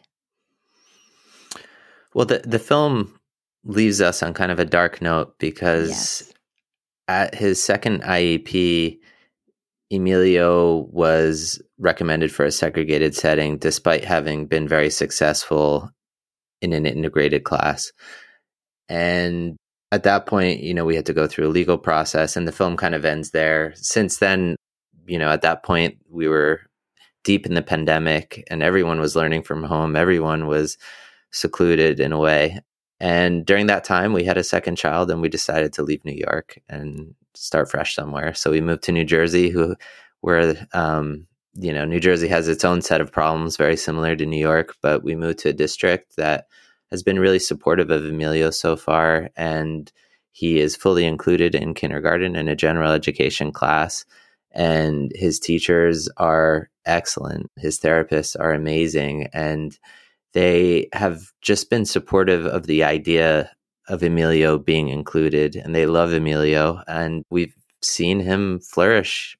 Well, 2.13 2.25
the, 2.25 2.39
the 2.45 2.59
film 2.59 3.19
leaves 3.63 4.01
us 4.01 4.21
on 4.21 4.33
kind 4.33 4.51
of 4.51 4.59
a 4.59 4.65
dark 4.65 5.01
note 5.01 5.38
because 5.39 5.89
yes. 5.89 6.33
At 7.07 7.35
his 7.35 7.63
second 7.63 8.03
IEP, 8.03 8.99
Emilio 9.91 10.87
was 10.91 11.61
recommended 11.77 12.31
for 12.31 12.45
a 12.45 12.51
segregated 12.51 13.15
setting 13.15 13.57
despite 13.57 14.03
having 14.03 14.45
been 14.45 14.67
very 14.67 14.89
successful 14.89 15.89
in 16.61 16.73
an 16.73 16.85
integrated 16.85 17.43
class. 17.43 17.91
And 18.89 19.55
at 19.91 20.03
that 20.03 20.25
point, 20.25 20.61
you 20.61 20.73
know, 20.73 20.85
we 20.85 20.95
had 20.95 21.05
to 21.05 21.13
go 21.13 21.27
through 21.27 21.47
a 21.47 21.49
legal 21.49 21.77
process 21.77 22.35
and 22.35 22.47
the 22.47 22.51
film 22.51 22.75
kind 22.75 22.95
of 22.95 23.05
ends 23.05 23.31
there. 23.31 23.73
Since 23.75 24.17
then, 24.17 24.55
you 25.05 25.17
know, 25.17 25.29
at 25.29 25.41
that 25.43 25.63
point, 25.63 25.97
we 26.09 26.27
were 26.27 26.61
deep 27.23 27.45
in 27.45 27.53
the 27.53 27.61
pandemic 27.61 28.43
and 28.49 28.61
everyone 28.61 28.99
was 28.99 29.15
learning 29.15 29.43
from 29.43 29.63
home. 29.63 29.95
Everyone 29.95 30.47
was 30.47 30.77
secluded 31.31 31.99
in 31.99 32.11
a 32.11 32.17
way. 32.17 32.59
And 33.00 33.46
during 33.46 33.68
that 33.68 33.84
time, 33.84 34.13
we 34.13 34.24
had 34.24 34.38
a 34.38 34.44
second 34.44 34.75
child 34.77 35.12
and 35.12 35.22
we 35.22 35.30
decided 35.30 35.74
to 35.74 35.84
leave 35.84 36.04
New 36.04 36.20
York 36.27 36.60
and 36.68 37.13
start 37.36 37.70
fresh 37.70 37.94
somewhere. 37.96 38.34
So 38.34 38.50
we 38.51 38.62
moved 38.62 38.84
to 38.84 38.92
New 38.92 39.06
Jersey, 39.06 39.50
who 39.50 39.75
where 40.22 40.68
um, 40.74 41.27
you 41.54 41.72
know 41.72 41.86
New 41.86 42.00
Jersey 42.00 42.27
has 42.27 42.48
its 42.48 42.66
own 42.66 42.82
set 42.82 43.01
of 43.01 43.12
problems, 43.12 43.58
very 43.58 43.77
similar 43.77 44.16
to 44.16 44.25
New 44.25 44.39
York. 44.39 44.75
But 44.82 45.04
we 45.04 45.16
moved 45.16 45.39
to 45.39 45.50
a 45.50 45.54
district 45.54 46.16
that 46.18 46.48
has 46.92 47.04
been 47.04 47.20
really 47.20 47.39
supportive 47.39 47.92
of 47.92 48.06
Emilio 48.06 48.50
so 48.50 48.75
far, 48.75 49.30
and 49.36 49.92
He 50.32 50.60
is 50.60 50.75
fully 50.75 51.06
included 51.06 51.56
in 51.56 51.74
kindergarten 51.74 52.36
in 52.36 52.48
a 52.48 52.56
general 52.56 52.92
education 52.92 53.51
class, 53.51 54.06
and 54.51 55.12
his 55.16 55.39
teachers 55.39 56.10
are 56.18 56.70
excellent. 56.86 57.50
His 57.58 57.80
therapists 57.80 58.36
are 58.39 58.54
amazing, 58.54 59.30
and 59.34 59.77
they 60.38 60.88
have 60.94 61.32
just 61.41 61.67
been 61.72 61.84
supportive 61.84 62.46
of 62.46 62.67
the 62.67 62.84
idea 62.84 63.50
of 63.88 64.03
Emilio 64.03 64.60
being 64.60 64.89
included, 64.89 65.56
and 65.56 65.74
they 65.74 65.88
love 65.88 66.13
Emilio, 66.13 66.84
and 66.88 67.25
we've 67.32 67.56
seen 67.82 68.20
him 68.20 68.60
flourish. 68.60 69.36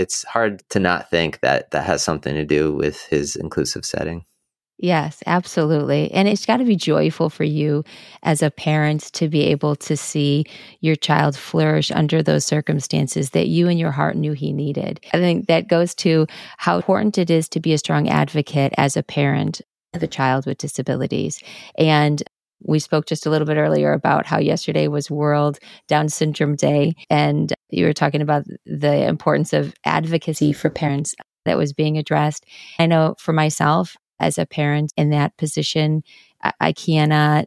It's 0.00 0.24
hard 0.24 0.68
to 0.70 0.80
not 0.80 1.08
think 1.08 1.38
that 1.42 1.70
that 1.70 1.84
has 1.84 2.02
something 2.02 2.34
to 2.34 2.44
do 2.44 2.74
with 2.74 3.06
his 3.06 3.36
inclusive 3.36 3.84
setting. 3.84 4.24
Yes, 4.78 5.22
absolutely. 5.26 6.10
And 6.10 6.26
it's 6.26 6.44
got 6.44 6.56
to 6.56 6.64
be 6.64 6.74
joyful 6.74 7.30
for 7.30 7.44
you 7.44 7.84
as 8.24 8.42
a 8.42 8.50
parent 8.50 9.12
to 9.12 9.28
be 9.28 9.44
able 9.44 9.76
to 9.76 9.96
see 9.96 10.44
your 10.80 10.96
child 10.96 11.36
flourish 11.36 11.92
under 11.92 12.20
those 12.20 12.44
circumstances 12.44 13.30
that 13.30 13.46
you 13.46 13.68
in 13.68 13.78
your 13.78 13.92
heart 13.92 14.16
knew 14.16 14.32
he 14.32 14.52
needed. 14.52 14.98
I 15.14 15.18
think 15.18 15.46
that 15.46 15.68
goes 15.68 15.94
to 15.96 16.26
how 16.56 16.74
important 16.74 17.16
it 17.16 17.30
is 17.30 17.48
to 17.50 17.60
be 17.60 17.74
a 17.74 17.78
strong 17.78 18.08
advocate 18.08 18.72
as 18.76 18.96
a 18.96 19.04
parent 19.04 19.60
of 19.94 20.02
a 20.02 20.06
child 20.06 20.46
with 20.46 20.58
disabilities. 20.58 21.40
And 21.76 22.22
we 22.64 22.78
spoke 22.78 23.06
just 23.06 23.26
a 23.26 23.30
little 23.30 23.46
bit 23.46 23.56
earlier 23.56 23.92
about 23.92 24.26
how 24.26 24.38
yesterday 24.38 24.88
was 24.88 25.10
World 25.10 25.58
Down 25.88 26.08
Syndrome 26.08 26.54
Day, 26.54 26.94
and 27.10 27.52
you 27.70 27.84
were 27.86 27.92
talking 27.92 28.20
about 28.20 28.44
the 28.64 29.06
importance 29.06 29.52
of 29.52 29.74
advocacy 29.84 30.52
for 30.52 30.70
parents 30.70 31.14
that 31.44 31.58
was 31.58 31.72
being 31.72 31.98
addressed. 31.98 32.46
I 32.78 32.86
know 32.86 33.16
for 33.18 33.32
myself, 33.32 33.96
as 34.20 34.38
a 34.38 34.46
parent 34.46 34.92
in 34.96 35.10
that 35.10 35.36
position, 35.36 36.02
I 36.60 36.72
cannot 36.72 37.46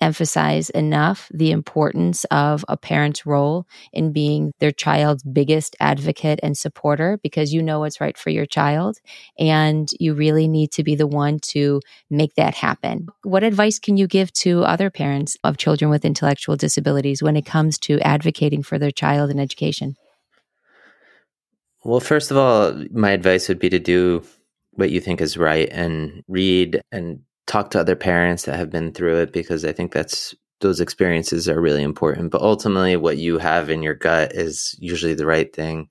emphasize 0.00 0.70
enough 0.70 1.28
the 1.32 1.50
importance 1.50 2.24
of 2.30 2.64
a 2.68 2.76
parent's 2.76 3.26
role 3.26 3.66
in 3.92 4.12
being 4.12 4.52
their 4.58 4.70
child's 4.70 5.22
biggest 5.22 5.76
advocate 5.80 6.40
and 6.42 6.56
supporter 6.56 7.18
because 7.22 7.52
you 7.52 7.62
know 7.62 7.80
what's 7.80 8.00
right 8.00 8.16
for 8.16 8.30
your 8.30 8.46
child 8.46 8.98
and 9.38 9.90
you 9.98 10.14
really 10.14 10.48
need 10.48 10.70
to 10.72 10.82
be 10.82 10.94
the 10.94 11.06
one 11.06 11.38
to 11.40 11.80
make 12.10 12.34
that 12.34 12.54
happen. 12.54 13.08
What 13.22 13.44
advice 13.44 13.78
can 13.78 13.96
you 13.96 14.06
give 14.06 14.32
to 14.34 14.62
other 14.64 14.90
parents 14.90 15.36
of 15.44 15.56
children 15.56 15.90
with 15.90 16.04
intellectual 16.04 16.56
disabilities 16.56 17.22
when 17.22 17.36
it 17.36 17.46
comes 17.46 17.78
to 17.80 18.00
advocating 18.00 18.62
for 18.62 18.78
their 18.78 18.90
child 18.90 19.30
in 19.30 19.38
education? 19.38 19.96
Well, 21.84 22.00
first 22.00 22.30
of 22.30 22.36
all, 22.36 22.84
my 22.90 23.12
advice 23.12 23.48
would 23.48 23.58
be 23.58 23.70
to 23.70 23.78
do 23.78 24.24
what 24.72 24.90
you 24.90 25.00
think 25.00 25.20
is 25.20 25.36
right 25.36 25.68
and 25.70 26.22
read 26.28 26.80
and 26.92 27.20
talk 27.48 27.70
to 27.70 27.80
other 27.80 27.96
parents 27.96 28.44
that 28.44 28.56
have 28.56 28.70
been 28.70 28.92
through 28.92 29.16
it 29.16 29.32
because 29.32 29.64
I 29.64 29.72
think 29.72 29.92
that's 29.92 30.34
those 30.60 30.80
experiences 30.80 31.48
are 31.48 31.60
really 31.60 31.82
important. 31.82 32.30
But 32.30 32.42
ultimately, 32.42 32.96
what 32.96 33.16
you 33.16 33.38
have 33.38 33.70
in 33.70 33.82
your 33.82 33.94
gut 33.94 34.32
is 34.34 34.76
usually 34.78 35.14
the 35.14 35.26
right 35.26 35.52
thing. 35.52 35.88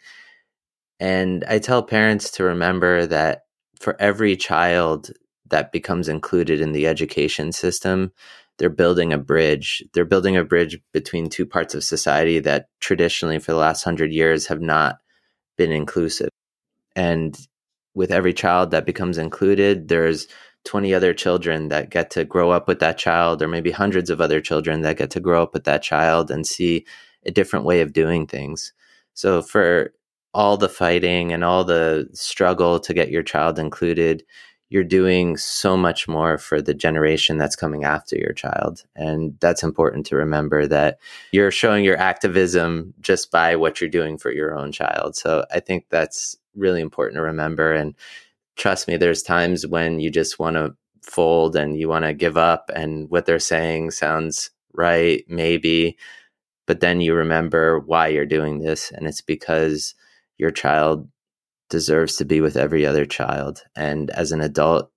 And 0.99 1.43
I 1.47 1.59
tell 1.59 1.83
parents 1.83 2.31
to 2.31 2.43
remember 2.43 3.05
that 3.07 3.43
for 3.79 3.99
every 3.99 4.35
child 4.35 5.11
that 5.49 5.71
becomes 5.71 6.09
included 6.09 6.61
in 6.61 6.73
the 6.73 6.87
education 6.87 7.51
system, 7.51 8.11
they're 8.57 8.69
building 8.69 9.13
a 9.13 9.17
bridge. 9.17 9.83
They're 9.93 10.05
building 10.05 10.35
a 10.35 10.43
bridge 10.43 10.79
between 10.91 11.29
two 11.29 11.45
parts 11.45 11.75
of 11.75 11.83
society 11.83 12.39
that 12.39 12.67
traditionally, 12.79 13.39
for 13.39 13.51
the 13.51 13.59
last 13.59 13.83
hundred 13.83 14.11
years, 14.11 14.47
have 14.47 14.61
not 14.61 14.97
been 15.57 15.71
inclusive. 15.71 16.29
And 16.95 17.37
with 17.93 18.11
every 18.11 18.33
child 18.33 18.71
that 18.71 18.85
becomes 18.85 19.17
included, 19.17 19.87
there's 19.87 20.27
20 20.67 20.93
other 20.93 21.13
children 21.13 21.69
that 21.69 21.89
get 21.89 22.11
to 22.11 22.25
grow 22.25 22.51
up 22.51 22.67
with 22.67 22.79
that 22.79 22.97
child, 22.97 23.41
or 23.41 23.47
maybe 23.47 23.71
hundreds 23.71 24.09
of 24.09 24.21
other 24.21 24.41
children 24.41 24.81
that 24.81 24.97
get 24.97 25.09
to 25.11 25.19
grow 25.19 25.41
up 25.41 25.53
with 25.53 25.63
that 25.63 25.81
child 25.81 26.29
and 26.29 26.45
see 26.45 26.85
a 27.25 27.31
different 27.31 27.65
way 27.65 27.81
of 27.81 27.93
doing 27.93 28.27
things. 28.27 28.73
So, 29.13 29.41
for 29.41 29.93
all 30.33 30.57
the 30.57 30.69
fighting 30.69 31.33
and 31.33 31.43
all 31.43 31.63
the 31.63 32.07
struggle 32.13 32.79
to 32.81 32.93
get 32.93 33.09
your 33.09 33.23
child 33.23 33.57
included, 33.57 34.23
you're 34.69 34.83
doing 34.83 35.37
so 35.37 35.77
much 35.77 36.07
more 36.07 36.37
for 36.37 36.61
the 36.61 36.73
generation 36.73 37.37
that's 37.37 37.55
coming 37.55 37.85
after 37.85 38.17
your 38.17 38.33
child. 38.33 38.83
And 38.95 39.37
that's 39.39 39.63
important 39.63 40.05
to 40.07 40.17
remember 40.17 40.67
that 40.67 40.99
you're 41.31 41.51
showing 41.51 41.85
your 41.85 41.97
activism 41.97 42.93
just 42.99 43.31
by 43.31 43.55
what 43.55 43.79
you're 43.79 43.89
doing 43.89 44.17
for 44.17 44.31
your 44.31 44.55
own 44.55 44.71
child. 44.71 45.15
So 45.15 45.45
I 45.51 45.61
think 45.61 45.85
that's 45.89 46.37
really 46.55 46.81
important 46.81 47.15
to 47.15 47.21
remember. 47.21 47.73
And 47.73 47.95
trust 48.57 48.87
me, 48.87 48.97
there's 48.97 49.23
times 49.23 49.65
when 49.65 49.99
you 49.99 50.09
just 50.09 50.39
want 50.39 50.55
to 50.55 50.75
fold 51.03 51.55
and 51.55 51.77
you 51.79 51.87
want 51.87 52.05
to 52.05 52.13
give 52.13 52.37
up, 52.37 52.69
and 52.75 53.09
what 53.09 53.25
they're 53.25 53.39
saying 53.39 53.91
sounds 53.91 54.49
right, 54.73 55.23
maybe. 55.27 55.97
But 56.65 56.81
then 56.81 56.99
you 56.99 57.13
remember 57.13 57.79
why 57.79 58.07
you're 58.07 58.25
doing 58.25 58.59
this, 58.59 58.91
and 58.91 59.07
it's 59.07 59.21
because 59.21 59.95
your 60.37 60.51
child 60.51 61.07
deserves 61.69 62.17
to 62.17 62.25
be 62.25 62.41
with 62.41 62.57
every 62.57 62.85
other 62.85 63.05
child. 63.05 63.63
And 63.75 64.09
as 64.11 64.31
an 64.31 64.41
adult, 64.41 64.91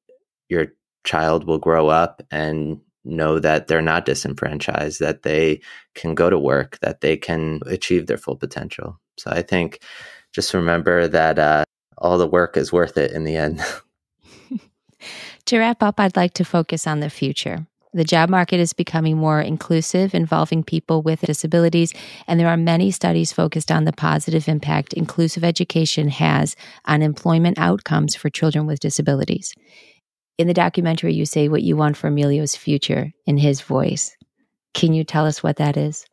your 0.49 0.69
child 1.05 1.45
will 1.45 1.59
grow 1.59 1.89
up 1.89 2.23
and 2.31 2.81
know 3.05 3.39
that 3.39 3.67
they're 3.67 3.81
not 3.81 4.05
disenfranchised, 4.05 5.01
that 5.01 5.23
they 5.23 5.61
can 5.95 6.15
go 6.15 6.29
to 6.29 6.39
work, 6.39 6.79
that 6.81 7.01
they 7.01 7.17
can 7.17 7.61
achieve 7.67 8.07
their 8.07 8.19
full 8.19 8.37
potential. 8.37 9.01
So 9.19 9.31
I 9.31 9.43
think 9.43 9.81
just 10.35 10.55
remember 10.55 11.09
that 11.09 11.39
uh, 11.39 11.65
all 12.01 12.19
the 12.19 12.27
work 12.27 12.57
is 12.57 12.73
worth 12.73 12.97
it 12.97 13.13
in 13.13 13.25
the 13.25 13.37
end. 13.37 13.63
to 15.47 15.59
wrap 15.59 15.83
up, 15.83 16.01
I'd 16.01 16.17
like 16.17 16.35
to 16.35 16.45
focus 16.45 16.87
on 16.87 17.01
the 17.01 17.11
future. 17.11 17.67
The 17.93 18.05
job 18.05 18.31
market 18.31 18.61
is 18.61 18.73
becoming 18.73 19.17
more 19.17 19.41
inclusive, 19.41 20.15
involving 20.15 20.63
people 20.63 21.03
with 21.03 21.23
disabilities, 21.23 21.93
and 22.29 22.39
there 22.39 22.49
are 22.49 22.57
many 22.57 22.93
studies 22.93 23.33
focused 23.33 23.73
on 23.73 23.85
the 23.85 23.93
positive 23.93 24.47
impact 24.47 24.93
inclusive 24.93 25.43
education 25.43 26.09
has 26.09 26.55
on 26.85 27.03
employment 27.03 27.59
outcomes 27.59 28.15
for 28.15 28.31
children 28.31 28.65
with 28.65 28.79
disabilities. 28.79 29.53
In 30.39 30.47
the 30.47 30.55
documentary, 30.55 31.15
you 31.15 31.27
say 31.27 31.49
what 31.49 31.63
you 31.63 31.77
want 31.77 31.97
for 31.97 32.07
Emilio's 32.07 32.55
future 32.55 33.13
in 33.27 33.39
his 33.39 33.61
voice. 33.61 34.17
Can 34.73 34.95
you 34.95 35.03
tell 35.03 35.27
us 35.27 35.43
what 35.43 35.57
that 35.57 35.77
is? 35.77 36.07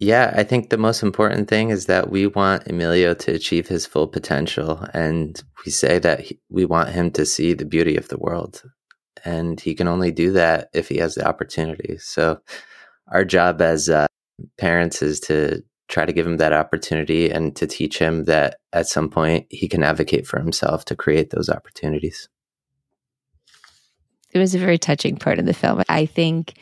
Yeah, 0.00 0.32
I 0.36 0.44
think 0.44 0.70
the 0.70 0.78
most 0.78 1.02
important 1.02 1.48
thing 1.48 1.70
is 1.70 1.86
that 1.86 2.08
we 2.08 2.28
want 2.28 2.68
Emilio 2.68 3.14
to 3.14 3.32
achieve 3.32 3.66
his 3.66 3.84
full 3.84 4.06
potential. 4.06 4.86
And 4.94 5.42
we 5.66 5.72
say 5.72 5.98
that 5.98 6.20
he, 6.20 6.40
we 6.48 6.64
want 6.64 6.90
him 6.90 7.10
to 7.12 7.26
see 7.26 7.52
the 7.52 7.64
beauty 7.64 7.96
of 7.96 8.08
the 8.08 8.18
world. 8.18 8.62
And 9.24 9.60
he 9.60 9.74
can 9.74 9.88
only 9.88 10.12
do 10.12 10.30
that 10.32 10.68
if 10.72 10.88
he 10.88 10.98
has 10.98 11.16
the 11.16 11.26
opportunity. 11.26 11.98
So, 11.98 12.40
our 13.10 13.24
job 13.24 13.60
as 13.60 13.88
uh, 13.88 14.06
parents 14.58 15.02
is 15.02 15.18
to 15.20 15.64
try 15.88 16.04
to 16.04 16.12
give 16.12 16.26
him 16.26 16.36
that 16.36 16.52
opportunity 16.52 17.30
and 17.30 17.56
to 17.56 17.66
teach 17.66 17.98
him 17.98 18.24
that 18.24 18.58
at 18.72 18.86
some 18.86 19.08
point 19.08 19.46
he 19.50 19.66
can 19.66 19.82
advocate 19.82 20.26
for 20.26 20.38
himself 20.38 20.84
to 20.84 20.94
create 20.94 21.30
those 21.30 21.48
opportunities. 21.48 22.28
It 24.30 24.38
was 24.38 24.54
a 24.54 24.58
very 24.58 24.78
touching 24.78 25.16
part 25.16 25.38
of 25.38 25.46
the 25.46 25.54
film. 25.54 25.82
I 25.88 26.06
think 26.06 26.54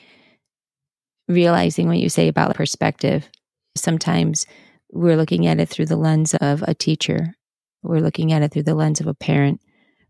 realizing 1.28 1.88
what 1.88 1.98
you 1.98 2.08
say 2.08 2.28
about 2.28 2.54
perspective. 2.54 3.28
Sometimes 3.76 4.46
we're 4.90 5.16
looking 5.16 5.46
at 5.46 5.60
it 5.60 5.68
through 5.68 5.86
the 5.86 5.96
lens 5.96 6.34
of 6.34 6.62
a 6.62 6.74
teacher, 6.74 7.34
we're 7.82 8.00
looking 8.00 8.32
at 8.32 8.42
it 8.42 8.52
through 8.52 8.64
the 8.64 8.74
lens 8.74 9.00
of 9.00 9.06
a 9.06 9.14
parent, 9.14 9.60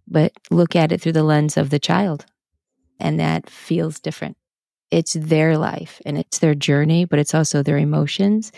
but 0.09 0.33
look 0.51 0.75
at 0.77 0.93
it 0.93 1.01
through 1.01 1.13
the 1.13 1.23
lens 1.23 1.57
of 1.57 1.71
the 1.71 1.79
child. 1.79 2.25
And 2.99 3.21
that 3.21 3.51
feels 3.51 4.01
different. 4.01 4.37
It's 4.91 5.15
their 5.15 5.59
life 5.59 6.01
and 6.07 6.17
it's 6.17 6.39
their 6.39 6.55
journey, 6.55 7.05
but 7.05 7.19
it's 7.19 7.35
also 7.35 7.63
their 7.63 7.77
emotions. 7.77 8.53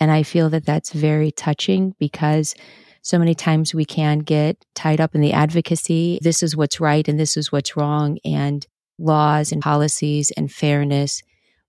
And 0.00 0.10
I 0.10 0.22
feel 0.22 0.50
that 0.50 0.66
that's 0.66 0.92
very 0.92 1.30
touching 1.30 1.94
because 1.98 2.54
so 3.02 3.18
many 3.18 3.34
times 3.34 3.74
we 3.74 3.84
can 3.84 4.20
get 4.20 4.64
tied 4.74 5.00
up 5.00 5.14
in 5.14 5.20
the 5.20 5.32
advocacy. 5.32 6.18
This 6.22 6.42
is 6.42 6.56
what's 6.56 6.80
right 6.80 7.06
and 7.06 7.20
this 7.20 7.36
is 7.36 7.52
what's 7.52 7.76
wrong, 7.76 8.18
and 8.24 8.66
laws 8.98 9.52
and 9.52 9.60
policies 9.60 10.32
and 10.36 10.50
fairness. 10.50 11.22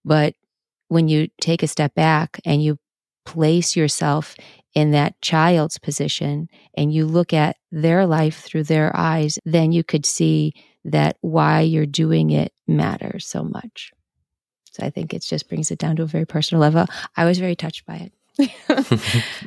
But 0.06 0.36
when 0.88 1.08
you 1.08 1.28
take 1.42 1.64
a 1.64 1.68
step 1.68 1.96
back 1.96 2.40
and 2.46 2.64
you 2.64 2.78
place 3.26 3.76
yourself 3.76 4.36
in 4.76 4.92
that 4.92 5.20
child's 5.22 5.80
position 5.80 6.48
and 6.78 6.94
you 6.94 7.06
look 7.06 7.34
at 7.34 7.58
their 7.72 8.06
life 8.06 8.42
through 8.42 8.64
their 8.64 8.96
eyes, 8.96 9.40
then 9.46 9.72
you 9.72 9.84
could 9.84 10.06
see 10.06 10.54
that 10.86 11.18
why 11.22 11.62
you're 11.62 11.88
doing 11.88 12.30
it 12.30 12.54
matters 12.68 13.26
so 13.26 13.44
much. 13.44 13.92
So 14.72 14.86
I 14.86 14.90
think 14.90 15.14
it 15.14 15.24
just 15.24 15.50
brings 15.50 15.72
it 15.72 15.80
down 15.80 15.96
to 15.96 16.04
a 16.04 16.08
very 16.08 16.26
personal 16.26 16.62
level. 16.62 16.86
I 17.16 17.26
was 17.26 17.40
very 17.40 17.56
touched 17.56 17.86
by 17.86 17.96
it. 17.96 18.12
I 18.70 18.84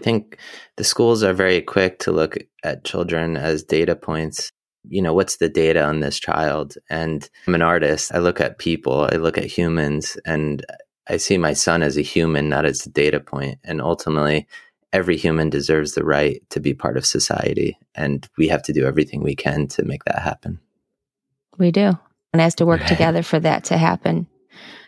think 0.00 0.38
the 0.76 0.84
schools 0.84 1.22
are 1.22 1.34
very 1.34 1.60
quick 1.60 1.98
to 2.00 2.12
look 2.12 2.36
at 2.64 2.84
children 2.84 3.36
as 3.36 3.62
data 3.62 3.94
points 3.94 4.50
you 4.88 5.02
know, 5.02 5.12
what's 5.12 5.36
the 5.36 5.48
data 5.48 5.82
on 5.84 6.00
this 6.00 6.18
child? 6.18 6.76
And 6.88 7.28
I'm 7.46 7.54
an 7.54 7.62
artist. 7.62 8.12
I 8.14 8.18
look 8.18 8.40
at 8.40 8.58
people, 8.58 9.08
I 9.12 9.16
look 9.16 9.38
at 9.38 9.44
humans, 9.44 10.16
and 10.24 10.64
I 11.08 11.16
see 11.16 11.38
my 11.38 11.52
son 11.52 11.82
as 11.82 11.96
a 11.96 12.02
human, 12.02 12.48
not 12.48 12.64
as 12.64 12.86
a 12.86 12.90
data 12.90 13.20
point. 13.20 13.58
And 13.64 13.80
ultimately, 13.80 14.46
every 14.92 15.16
human 15.16 15.50
deserves 15.50 15.92
the 15.92 16.04
right 16.04 16.42
to 16.50 16.60
be 16.60 16.74
part 16.74 16.96
of 16.96 17.06
society. 17.06 17.78
And 17.94 18.28
we 18.36 18.48
have 18.48 18.62
to 18.64 18.72
do 18.72 18.86
everything 18.86 19.22
we 19.22 19.34
can 19.34 19.66
to 19.68 19.84
make 19.84 20.04
that 20.04 20.20
happen. 20.20 20.60
We 21.58 21.70
do. 21.70 21.98
And 22.32 22.42
has 22.42 22.54
to 22.56 22.66
work 22.66 22.84
together 22.84 23.22
for 23.22 23.40
that 23.40 23.64
to 23.64 23.78
happen. 23.78 24.26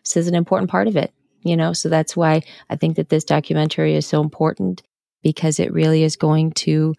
this 0.04 0.16
is 0.16 0.28
an 0.28 0.34
important 0.34 0.70
part 0.70 0.88
of 0.88 0.96
it, 0.96 1.12
you 1.42 1.56
know? 1.56 1.72
So 1.72 1.88
that's 1.88 2.16
why 2.16 2.42
I 2.68 2.76
think 2.76 2.96
that 2.96 3.08
this 3.08 3.24
documentary 3.24 3.94
is 3.94 4.06
so 4.06 4.20
important 4.20 4.82
because 5.22 5.58
it 5.58 5.72
really 5.72 6.02
is 6.02 6.16
going 6.16 6.52
to 6.52 6.94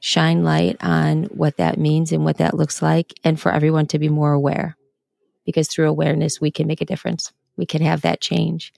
shine 0.00 0.44
light 0.44 0.76
on 0.80 1.24
what 1.24 1.56
that 1.56 1.78
means 1.78 2.12
and 2.12 2.24
what 2.24 2.38
that 2.38 2.54
looks 2.54 2.80
like 2.82 3.14
and 3.24 3.40
for 3.40 3.52
everyone 3.52 3.86
to 3.86 3.98
be 3.98 4.08
more 4.08 4.32
aware. 4.32 4.76
Because 5.44 5.68
through 5.68 5.88
awareness, 5.88 6.40
we 6.40 6.50
can 6.50 6.66
make 6.66 6.80
a 6.80 6.86
difference. 6.86 7.32
We 7.56 7.66
can 7.66 7.82
have 7.82 8.02
that 8.02 8.20
change. 8.20 8.72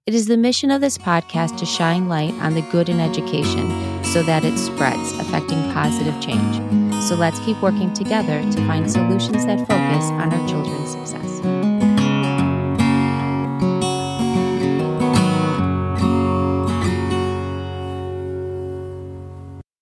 It 0.07 0.15
is 0.15 0.27
the 0.27 0.39
mission 0.39 0.71
of 0.71 0.81
this 0.81 0.97
podcast 0.97 1.59
to 1.59 1.67
shine 1.67 2.09
light 2.09 2.33
on 2.41 2.55
the 2.55 2.63
good 2.63 2.89
in 2.89 2.99
education 2.99 4.03
so 4.03 4.23
that 4.23 4.43
it 4.45 4.57
spreads, 4.57 5.13
affecting 5.19 5.61
positive 5.75 6.19
change. 6.21 7.05
So 7.05 7.15
let's 7.15 7.39
keep 7.41 7.61
working 7.61 7.93
together 7.93 8.41
to 8.41 8.67
find 8.67 8.91
solutions 8.91 9.45
that 9.45 9.59
focus 9.59 10.05
on 10.11 10.33
our 10.33 10.49
children's 10.49 10.93
success. 10.93 11.78